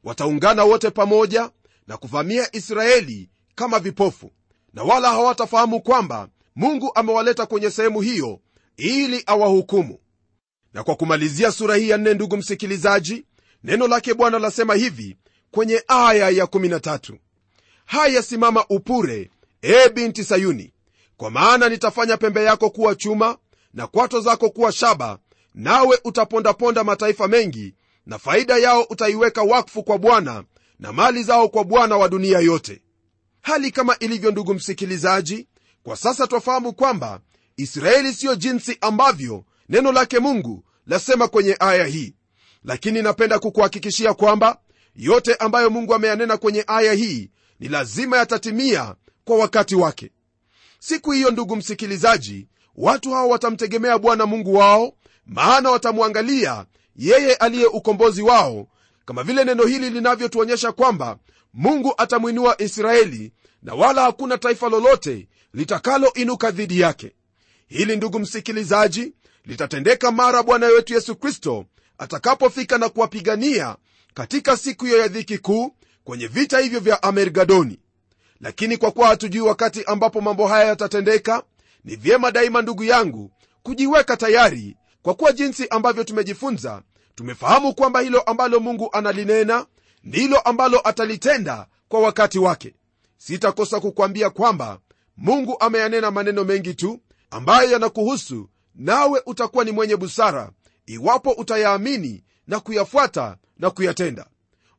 Wataungana 0.04 0.64
wote 0.64 0.90
pamoja 0.90 1.50
na 1.88 1.98
kuvamia 1.98 2.56
israeli 2.56 3.30
kama 3.56 3.80
vipofu 3.80 4.32
na 4.74 4.84
wala 4.84 5.10
hawatafahamu 5.12 5.82
kwamba 5.82 6.30
mungu 6.56 6.92
amewaleta 6.96 7.46
kwenye 7.46 7.72
sehemu 7.72 8.02
hiyo 8.02 8.40
ili 8.78 9.24
awahukumu. 9.26 10.00
Na 10.74 10.84
kwa 10.84 10.96
kumalizia 10.96 11.52
sura 11.52 11.76
hii 11.76 11.90
ya 11.90 11.98
nne 11.98 12.14
ndugu 12.14 12.38
msikilizaji 12.38 13.26
neno 13.64 13.88
lake 13.88 14.14
bwana 14.14 14.40
lasema 14.40 14.76
hivi 14.76 15.18
kwenye 15.52 15.84
aya 15.88 16.30
ya 16.30 16.46
13 16.46 17.18
haya 17.86 18.22
simama 18.24 18.66
upure 18.70 19.30
e 19.62 19.90
binti 19.90 20.24
sayuni 20.24 20.74
kwa 21.18 21.32
maana 21.32 21.70
nitafanya 21.70 22.18
pembe 22.18 22.44
yako 22.44 22.70
kuwa 22.70 22.96
chuma 22.96 23.38
na 23.74 23.88
kwato 23.88 24.20
zako 24.22 24.50
kuwa 24.50 24.72
shaba 24.72 25.20
nawe 25.54 26.00
utapondaponda 26.04 26.84
mataifa 26.84 27.28
mengi 27.28 27.76
na 28.06 28.20
faida 28.20 28.58
yao 28.58 28.84
utaiweka 28.84 29.42
wakfu 29.44 29.84
kwa 29.84 29.98
bwana 29.98 30.44
na 30.80 30.94
mali 30.94 31.24
zao 31.24 31.50
kwa 31.50 31.64
bwana 31.64 31.98
wa 31.98 32.10
dunia 32.10 32.40
yote. 32.40 32.82
Hali 33.42 33.72
kama 33.72 34.00
ilivyo 34.00 34.32
ndugu 34.32 34.54
msikilizaji 34.54 35.48
kwa 35.84 35.96
sasa 35.96 36.28
twafahamu 36.28 36.74
kwamba 36.74 37.20
israeli 37.58 38.14
siyo 38.14 38.36
jinsi 38.36 38.78
ambavyo 38.82 39.46
neno 39.70 39.92
lake 39.92 40.20
mungu 40.20 40.64
lasema 40.88 41.28
kwenye 41.28 41.56
aya 41.60 41.86
hii. 41.86 42.16
Lakini 42.64 43.02
napenda 43.02 43.40
kukuhakikishia 43.40 44.14
kwamba 44.14 44.60
yote 44.96 45.36
ambayo 45.36 45.70
mungu 45.70 45.94
ameyanena 45.94 46.38
kwenye 46.38 46.64
aya 46.68 46.94
hii 46.94 47.32
ni 47.60 47.68
lazima 47.68 48.18
yatatimia 48.18 48.96
kwa 49.26 49.38
wakati 49.38 49.76
wake. 49.76 50.12
Siku 50.80 51.12
hiyo 51.12 51.32
ndugu 51.32 51.56
msikilizaji 51.56 52.48
watu 52.76 53.12
hao 53.12 53.30
watamtegemea 53.30 53.98
bwana 54.00 54.26
mungu 54.26 54.54
wao 54.54 54.94
maana 55.26 55.72
watamwangalia 55.72 56.66
yeye 56.96 57.36
aliye 57.36 57.66
ukombozi 57.66 58.22
wao 58.22 58.68
kama 59.06 59.24
vile 59.24 59.44
neno 59.44 59.64
hili 59.66 59.90
linavyotuonyesha 59.90 60.72
kwamba 60.72 61.18
mungu 61.54 61.94
atamwinua 61.98 62.62
israeli 62.62 63.32
na 63.64 63.74
wala 63.74 64.02
hakuna 64.02 64.38
taifa 64.38 64.70
lolote 64.70 65.28
litakaloinuka 65.54 66.52
dhidi 66.52 66.80
yake. 66.80 67.12
Hili 67.68 67.96
ndugu 67.96 68.20
msikilizaji 68.20 69.14
litatendeka 69.46 70.12
mara 70.12 70.44
bwana 70.44 70.68
wetu 70.68 70.94
yesu 70.94 71.16
kristo 71.16 71.66
atakapofika 71.98 72.78
na 72.78 72.90
kuwapigania 72.90 73.76
katika 74.14 74.58
siku 74.58 74.86
hiyo 74.86 74.98
ya 74.98 75.08
dhiki 75.08 75.38
kuu 75.38 75.76
kwenye 76.04 76.28
vita 76.28 76.60
hivyo 76.60 76.80
vya 76.80 77.04
amergadoni. 77.04 77.80
Lakini 78.42 78.78
kwa 78.78 78.92
kuwa 78.92 79.08
hatujui 79.08 79.42
wakati 79.42 79.84
ambapo 79.84 80.22
mambo 80.22 80.48
haya 80.48 80.66
yatatendeka 80.68 81.44
ni 81.86 81.96
vyema 81.96 82.32
daima 82.32 82.62
ndugu 82.62 82.84
yangu 82.84 83.32
kujiweka 83.64 84.18
tayari 84.18 84.78
kwa 85.02 85.14
kuwa 85.14 85.32
jinsi 85.32 85.68
ambavyo 85.68 86.04
tumejifunza 86.04 86.82
tumefahamu 87.16 87.74
kwamba 87.76 88.00
hilo 88.00 88.22
ambalo 88.22 88.60
mungu 88.60 88.90
analinena 88.94 89.66
ndilo 90.04 90.40
ambalo 90.40 90.88
atalitenda 90.88 91.68
kwa 91.88 92.00
wakati 92.00 92.40
wake. 92.40 92.76
Sitakosa 93.18 93.80
kukwambia 93.80 94.30
kwamba 94.30 94.80
mungu 95.18 95.58
ameyanena 95.60 96.12
maneno 96.12 96.44
mengi 96.44 96.74
tu 96.74 97.00
ambayo 97.32 97.72
yanakuhusu 97.72 98.50
nawe 98.76 99.22
utakuwa 99.26 99.64
ni 99.64 99.72
mwenye 99.72 99.96
busara 99.96 100.52
iwapo 100.86 101.32
utayaamini 101.32 102.24
na 102.48 102.60
kuyafuata 102.60 103.38
na 103.58 103.70
kuyatenda. 103.70 104.28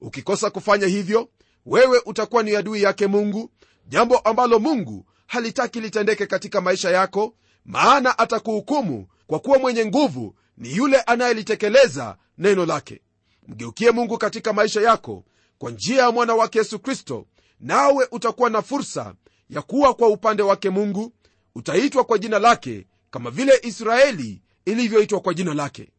Ukikosa 0.00 0.50
kufanya 0.50 0.86
hivyo 0.86 1.28
wewe 1.66 2.02
utakuwa 2.06 2.42
ni 2.42 2.56
adui 2.56 2.82
yake 2.82 3.06
mungu 3.06 3.50
jambo 3.88 4.18
ambalo 4.18 4.58
mungu 4.58 5.06
halitaki 5.34 5.80
litendeke 5.80 6.26
katika 6.26 6.60
maisha 6.60 6.90
yako 6.90 7.34
maana 7.64 8.18
atakuhukumu 8.18 9.06
kwa 9.26 9.38
kuwa 9.38 9.58
mwenye 9.58 9.86
nguvu 9.86 10.34
ni 10.58 10.76
yule 10.76 11.00
anayelitekeleza 11.00 12.16
neno 12.38 12.66
lake. 12.66 13.00
Mgeukie 13.48 13.90
mungu 13.90 14.18
katika 14.18 14.52
maisha 14.52 14.80
yako 14.80 15.24
kwa 15.58 15.70
njia 15.70 16.02
ya 16.02 16.10
mwana 16.10 16.34
wake 16.34 16.58
yesu 16.58 16.78
kristo 16.78 17.26
nawe 17.60 18.08
utakuwa 18.10 18.50
na 18.50 18.62
fursa 18.62 19.14
ya 19.50 19.62
kuwa 19.62 19.94
kwa 19.94 20.08
upande 20.08 20.42
wake 20.42 20.70
mungu. 20.70 21.12
Utaitwa 21.54 22.04
kwa 22.04 22.18
jina 22.18 22.38
lake 22.38 22.86
kama 23.10 23.30
vile 23.30 23.60
israeli 23.62 24.42
ilivyoitwa 24.64 25.20
kwa 25.20 25.34
jina 25.34 25.54
lake. 25.54 25.90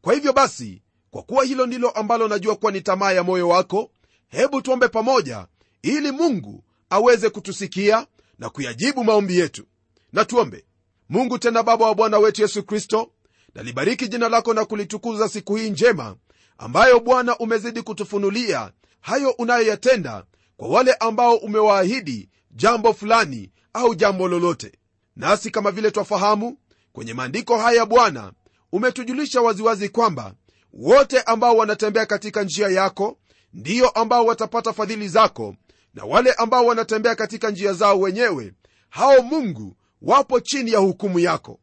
Kwa 0.00 0.14
hivyo 0.14 0.32
basi 0.32 0.82
kwa 1.10 1.22
kuwa 1.22 1.44
hilo 1.44 1.66
ndilo 1.66 1.90
ambalo 1.90 2.28
najua 2.28 2.56
kuwa 2.56 2.72
ni 2.72 2.80
tamaa 2.80 3.12
ya 3.12 3.22
moyo 3.22 3.48
wako 3.48 3.90
hebu 4.28 4.62
tuombe 4.62 4.88
pamoja 4.88 5.46
ili 5.82 6.10
mungu 6.12 6.64
aweze 6.90 7.30
kutusikia 7.30 8.06
na 8.40 8.50
kuyajibu 8.50 9.04
maombi 9.04 9.38
yetu. 9.38 9.64
Na 10.12 10.24
tuombe. 10.24 10.64
Mungu 11.08 11.38
tena 11.38 11.62
baba 11.62 11.86
wa 11.86 11.94
bwana 11.94 12.18
wetu 12.18 12.42
yesu 12.42 12.62
kristo 12.62 13.12
nalibariki 13.54 14.08
jina 14.08 14.28
lako 14.28 14.54
na 14.54 14.64
kulitukuza 14.64 15.28
siku 15.28 15.56
hii 15.56 15.70
njema 15.70 16.16
ambayo 16.58 17.00
bwana 17.00 17.38
umezidi 17.38 17.82
kutufunulia 17.82 18.72
hayo 19.00 19.30
unayoyatenda 19.30 20.24
kwa 20.56 20.68
wale 20.68 20.92
ambao 20.94 21.36
umewaahidi 21.36 22.28
jambo 22.50 22.94
fulani 22.94 23.50
au 23.72 23.94
jambo 23.94 24.28
lolote. 24.28 24.72
Nasi 25.16 25.50
kama 25.50 25.70
vile 25.70 25.90
twafahamu 25.90 26.58
kwenye 26.92 27.14
maandiko 27.14 27.58
haya 27.58 27.86
bwana 27.86 28.32
umetujulisha 28.72 29.40
waziwazi 29.40 29.88
kwamba 29.88 30.34
wote 30.72 31.20
ambao 31.22 31.56
wanatembea 31.56 32.06
katika 32.06 32.42
njia 32.42 32.68
yako 32.68 33.18
ndiyo 33.52 33.88
ambao 33.88 34.24
watapata 34.26 34.72
fadhili 34.72 35.08
zako 35.08 35.56
na 35.94 36.04
wale 36.04 36.32
ambao 36.32 36.66
wanatembea 36.66 37.14
katika 37.14 37.50
njia 37.50 37.72
zao 37.72 38.00
wenyewe 38.00 38.52
hao 38.88 39.22
mungu 39.22 39.76
wapo 40.02 40.40
chini 40.40 40.70
ya 40.72 40.78
hukumu 40.78 41.18
yako. 41.18 41.60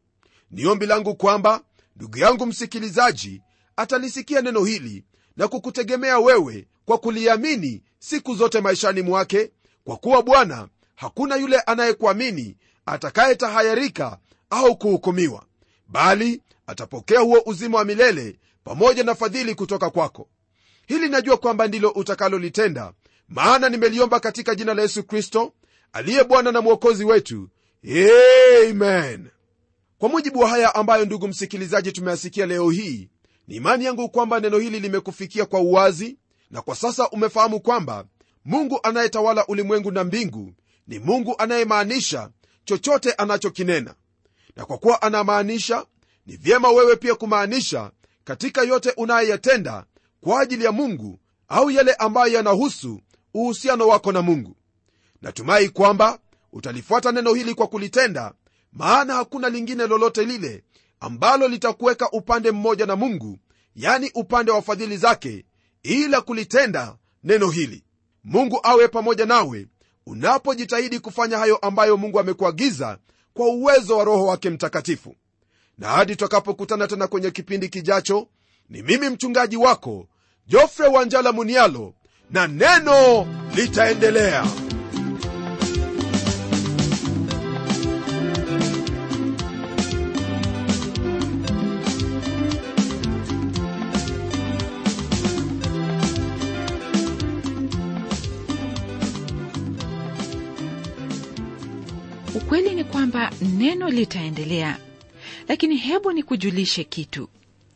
Ni 0.51 0.65
ombi 0.65 0.85
langu 0.85 1.15
kwamba 1.15 1.61
ndugu 1.95 2.17
yangu 2.17 2.45
msikilizaji 2.45 3.41
atalisikia 3.75 4.41
neno 4.41 4.63
hili 4.63 5.03
na 5.37 5.47
kukutegemea 5.47 6.19
wewe 6.19 6.67
kwa 6.85 6.97
kuliamini 6.97 7.83
siku 7.99 8.35
zote 8.35 8.61
maishani 8.61 9.01
mwake 9.01 9.51
kwa 9.83 9.97
kuwa 9.97 10.23
bwana 10.23 10.67
hakuna 10.95 11.35
yule 11.35 11.59
anayekuamini 11.59 12.57
atakayetahayarika 12.85 14.17
au 14.49 14.77
kuhukumiwa 14.77 15.45
bali 15.87 16.41
atapokea 16.67 17.19
huo 17.19 17.41
uzima 17.45 17.77
wa 17.77 17.85
milele 17.85 18.39
pamoja 18.63 19.03
na 19.03 19.15
fadhili 19.15 19.55
kutoka 19.55 19.89
kwako. 19.89 20.29
Hili 20.87 21.09
najua 21.09 21.37
kwamba 21.37 21.67
ndilo 21.67 21.89
utakalolitenda 21.89 22.93
maana 23.29 23.69
nimeliomba 23.69 24.19
katika 24.19 24.55
jina 24.55 24.73
la 24.73 24.81
yesu 24.81 25.03
kristo 25.03 25.53
aliye 25.93 26.23
bwana 26.23 26.51
na 26.51 26.61
mwokozi 26.61 27.05
wetu. 27.05 27.49
Amen. 28.69 29.27
Kwa 29.97 30.09
mujibu 30.09 30.39
wa 30.39 30.49
haya 30.49 30.75
ambayo 30.75 31.05
ndugu 31.05 31.27
msikilizaji 31.27 31.91
tumeyasikia 31.91 32.45
leo 32.45 32.69
hii 32.69 33.09
ni 33.47 33.55
imani 33.55 33.85
yangu 33.85 34.09
kwamba 34.09 34.39
neno 34.39 34.57
hili 34.57 34.79
limekufikia 34.79 35.45
kwa 35.45 35.59
uwazi 35.59 36.17
na 36.51 36.61
kwa 36.61 36.75
sasa 36.75 37.09
umefahamu 37.09 37.59
kwamba 37.59 38.05
mungu 38.45 38.79
anayetawala 38.83 39.47
ulimwengu 39.47 39.91
na 39.91 40.03
mbingu 40.03 40.53
ni 40.87 40.99
mungu 40.99 41.35
anayemaanisha 41.37 42.29
chochote 42.65 43.11
anachokinena. 43.11 43.95
Na 44.55 44.65
kwa 44.65 44.77
kuwa 44.77 45.01
anamaanisha 45.01 45.85
ni 46.25 46.35
vyema 46.37 46.69
wewe 46.71 46.95
pia 46.95 47.15
kumaanisha 47.15 47.91
katika 48.23 48.61
yote 48.61 48.93
unayoyatenda 48.97 49.85
kwa 50.21 50.41
ajili 50.41 50.63
ya 50.65 50.71
mungu 50.71 51.19
au 51.47 51.71
yale 51.71 51.93
ambayo 51.93 52.33
yanahusu 52.33 53.01
uhusiano 53.41 53.87
wako 53.87 54.11
na 54.11 54.21
mungu. 54.21 54.55
Natumai 55.21 55.69
kwamba 55.69 56.19
utalifuata 56.53 57.11
neno 57.11 57.33
hili 57.33 57.53
kwa 57.53 57.67
kulitenda 57.67 58.33
maana 58.73 59.13
hakuna 59.13 59.49
lingine 59.49 59.87
lolote 59.87 60.23
lile 60.25 60.63
ambalo 60.99 61.47
litakuweka 61.47 62.11
upande 62.11 62.51
mmoja 62.51 62.85
na 62.85 62.95
mungu 62.95 63.39
yani 63.75 64.11
upande 64.15 64.51
wa 64.51 64.61
fadhili 64.61 64.97
zake 64.97 65.45
ila 65.83 66.21
kulitenda 66.21 66.95
neno 67.23 67.49
hili. 67.49 67.83
Mungu 68.23 68.59
awe 68.63 68.87
pamoja 68.87 69.25
nawe 69.25 69.67
unapojitahidi 70.05 70.99
kufanya 70.99 71.37
hayo 71.37 71.57
ambayo 71.57 71.97
mungu 71.97 72.19
amekuagiza 72.19 72.97
kwa 73.33 73.47
uwezo 73.47 73.97
wa 73.97 74.03
roho 74.03 74.25
wake 74.25 74.49
mtakatifu. 74.49 75.15
Na 75.77 75.87
hadi 75.87 76.15
tutakapokutana 76.15 76.87
tena 76.87 77.07
kwenye 77.07 77.31
kipindi 77.31 77.69
kijacho 77.69 78.27
ni 78.69 78.81
mimi 78.81 79.09
mchungaji 79.09 79.57
wako 79.57 80.07
jofre 80.47 80.87
wanjala 80.87 81.31
munialo 81.31 81.93
na 82.31 82.47
neno 82.47 83.27
litaendelea 83.55 84.43
Ukweli 102.35 102.75
ni 102.75 102.83
kwamba 102.83 103.31
neno 103.57 103.89
litaendelea, 103.89 104.77
lakini 105.47 105.75
hebu 105.77 106.11
nikujulishe 106.11 106.83
kitu. 106.83 107.29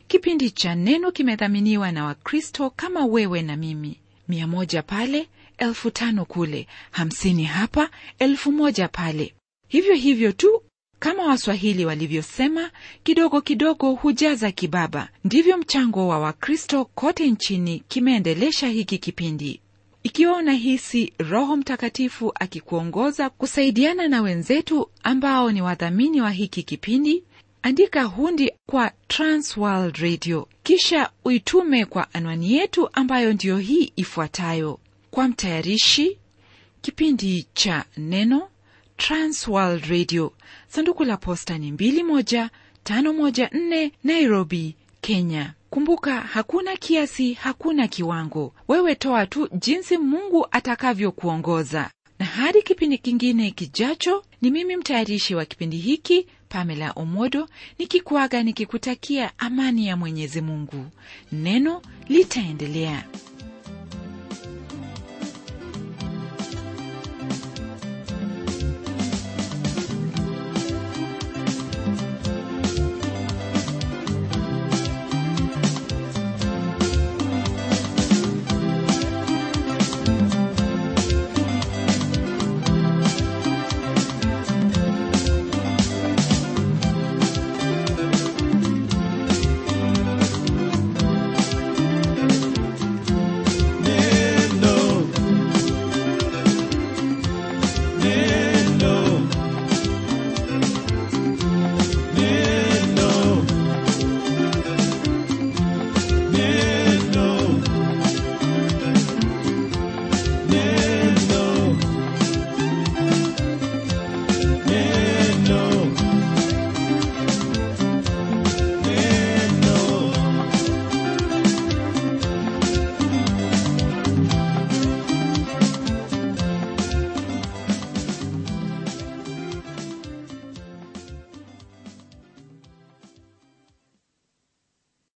Kipindi 0.08 0.50
cha 0.50 0.74
neno 0.74 1.12
kimedhaminiwa 1.12 1.92
na 1.92 2.04
Wakristo 2.04 2.70
kama 2.70 3.06
wewe 3.06 3.42
na 3.42 3.56
mimi 3.56 4.01
mia 4.28 4.46
moja 4.46 4.82
pale 4.82 5.28
elfu 5.58 5.90
tano 5.90 6.24
kule 6.24 6.66
hamsini 6.90 7.44
hapa 7.44 7.90
elfu 8.18 8.52
moja 8.52 8.88
pale. 8.88 9.34
Hivyo 9.68 9.94
hivyo 9.94 10.32
tu 10.32 10.62
kama 10.98 11.26
waswahili 11.26 11.84
walivyosema 11.84 12.70
kidogo 13.02 13.40
kidogo 13.40 13.92
hujaza 13.92 14.52
kibaba. 14.52 15.08
Ndivyo 15.24 15.58
mchango 15.58 16.08
wa 16.08 16.18
wakristo 16.18 16.84
kote 16.84 17.30
nchini 17.30 17.82
kimeendelesha 17.88 18.68
hiki 18.68 18.98
kipindi. 18.98 19.60
Ikiwa 20.02 20.36
unahisi 20.36 21.12
roho 21.18 21.56
mtakatifu 21.56 22.32
akikuongoza 22.34 23.30
kusaidiana 23.30 24.08
na 24.08 24.22
wenzetu 24.22 24.90
ambao 25.02 25.52
ni 25.52 25.62
wadhamini 25.62 26.20
wa 26.20 26.30
hiki 26.30 26.62
kipindi 26.62 27.24
andika 27.62 28.02
hundi 28.02 28.52
kwa 28.66 28.92
transworld 29.08 29.96
radio 29.96 30.48
kisha 30.62 31.10
uitume 31.24 31.84
kwa 31.84 32.14
anwani 32.14 32.52
yetu 32.52 32.88
ambayo 32.92 33.32
ndiyo 33.32 33.58
hii 33.58 33.92
ifuatayo. 33.96 34.78
Kwa 35.10 35.28
mtayarishi 35.28 36.18
kipindi 36.80 37.46
cha 37.54 37.84
neno 37.96 38.48
transworld 38.96 39.84
radio 39.84 40.32
sanduku 40.68 41.04
la 41.04 41.16
posta 41.16 41.58
ni 41.58 41.70
21514 41.72 43.90
nairobi 44.04 44.76
kenya. 45.00 45.54
Kumbuka 45.70 46.20
hakuna 46.20 46.76
kiasi 46.76 47.32
hakuna 47.34 47.88
kiwango. 47.88 48.54
Wewe 48.68 48.94
toa 48.94 49.26
tu 49.26 49.48
jinsi 49.52 49.98
mungu 49.98 50.46
atakavyokuongoza. 50.50 51.90
Na 52.18 52.26
hadi 52.26 52.62
kipindi 52.62 52.98
kingine 52.98 53.50
kijacho 53.50 54.24
ni 54.42 54.50
mimi 54.50 54.76
mtayarishi 54.76 55.34
wa 55.34 55.44
kipindi 55.44 55.76
hiki 55.76 56.26
pamela 56.52 56.90
omodo 56.96 57.48
nikikuaga 57.78 58.42
nikikutakia 58.42 59.38
amani 59.38 59.86
ya 59.86 59.96
mwenyezi 59.96 60.40
mungu. 60.40 60.86
Neno 61.32 61.82
litaendelea 62.08 63.04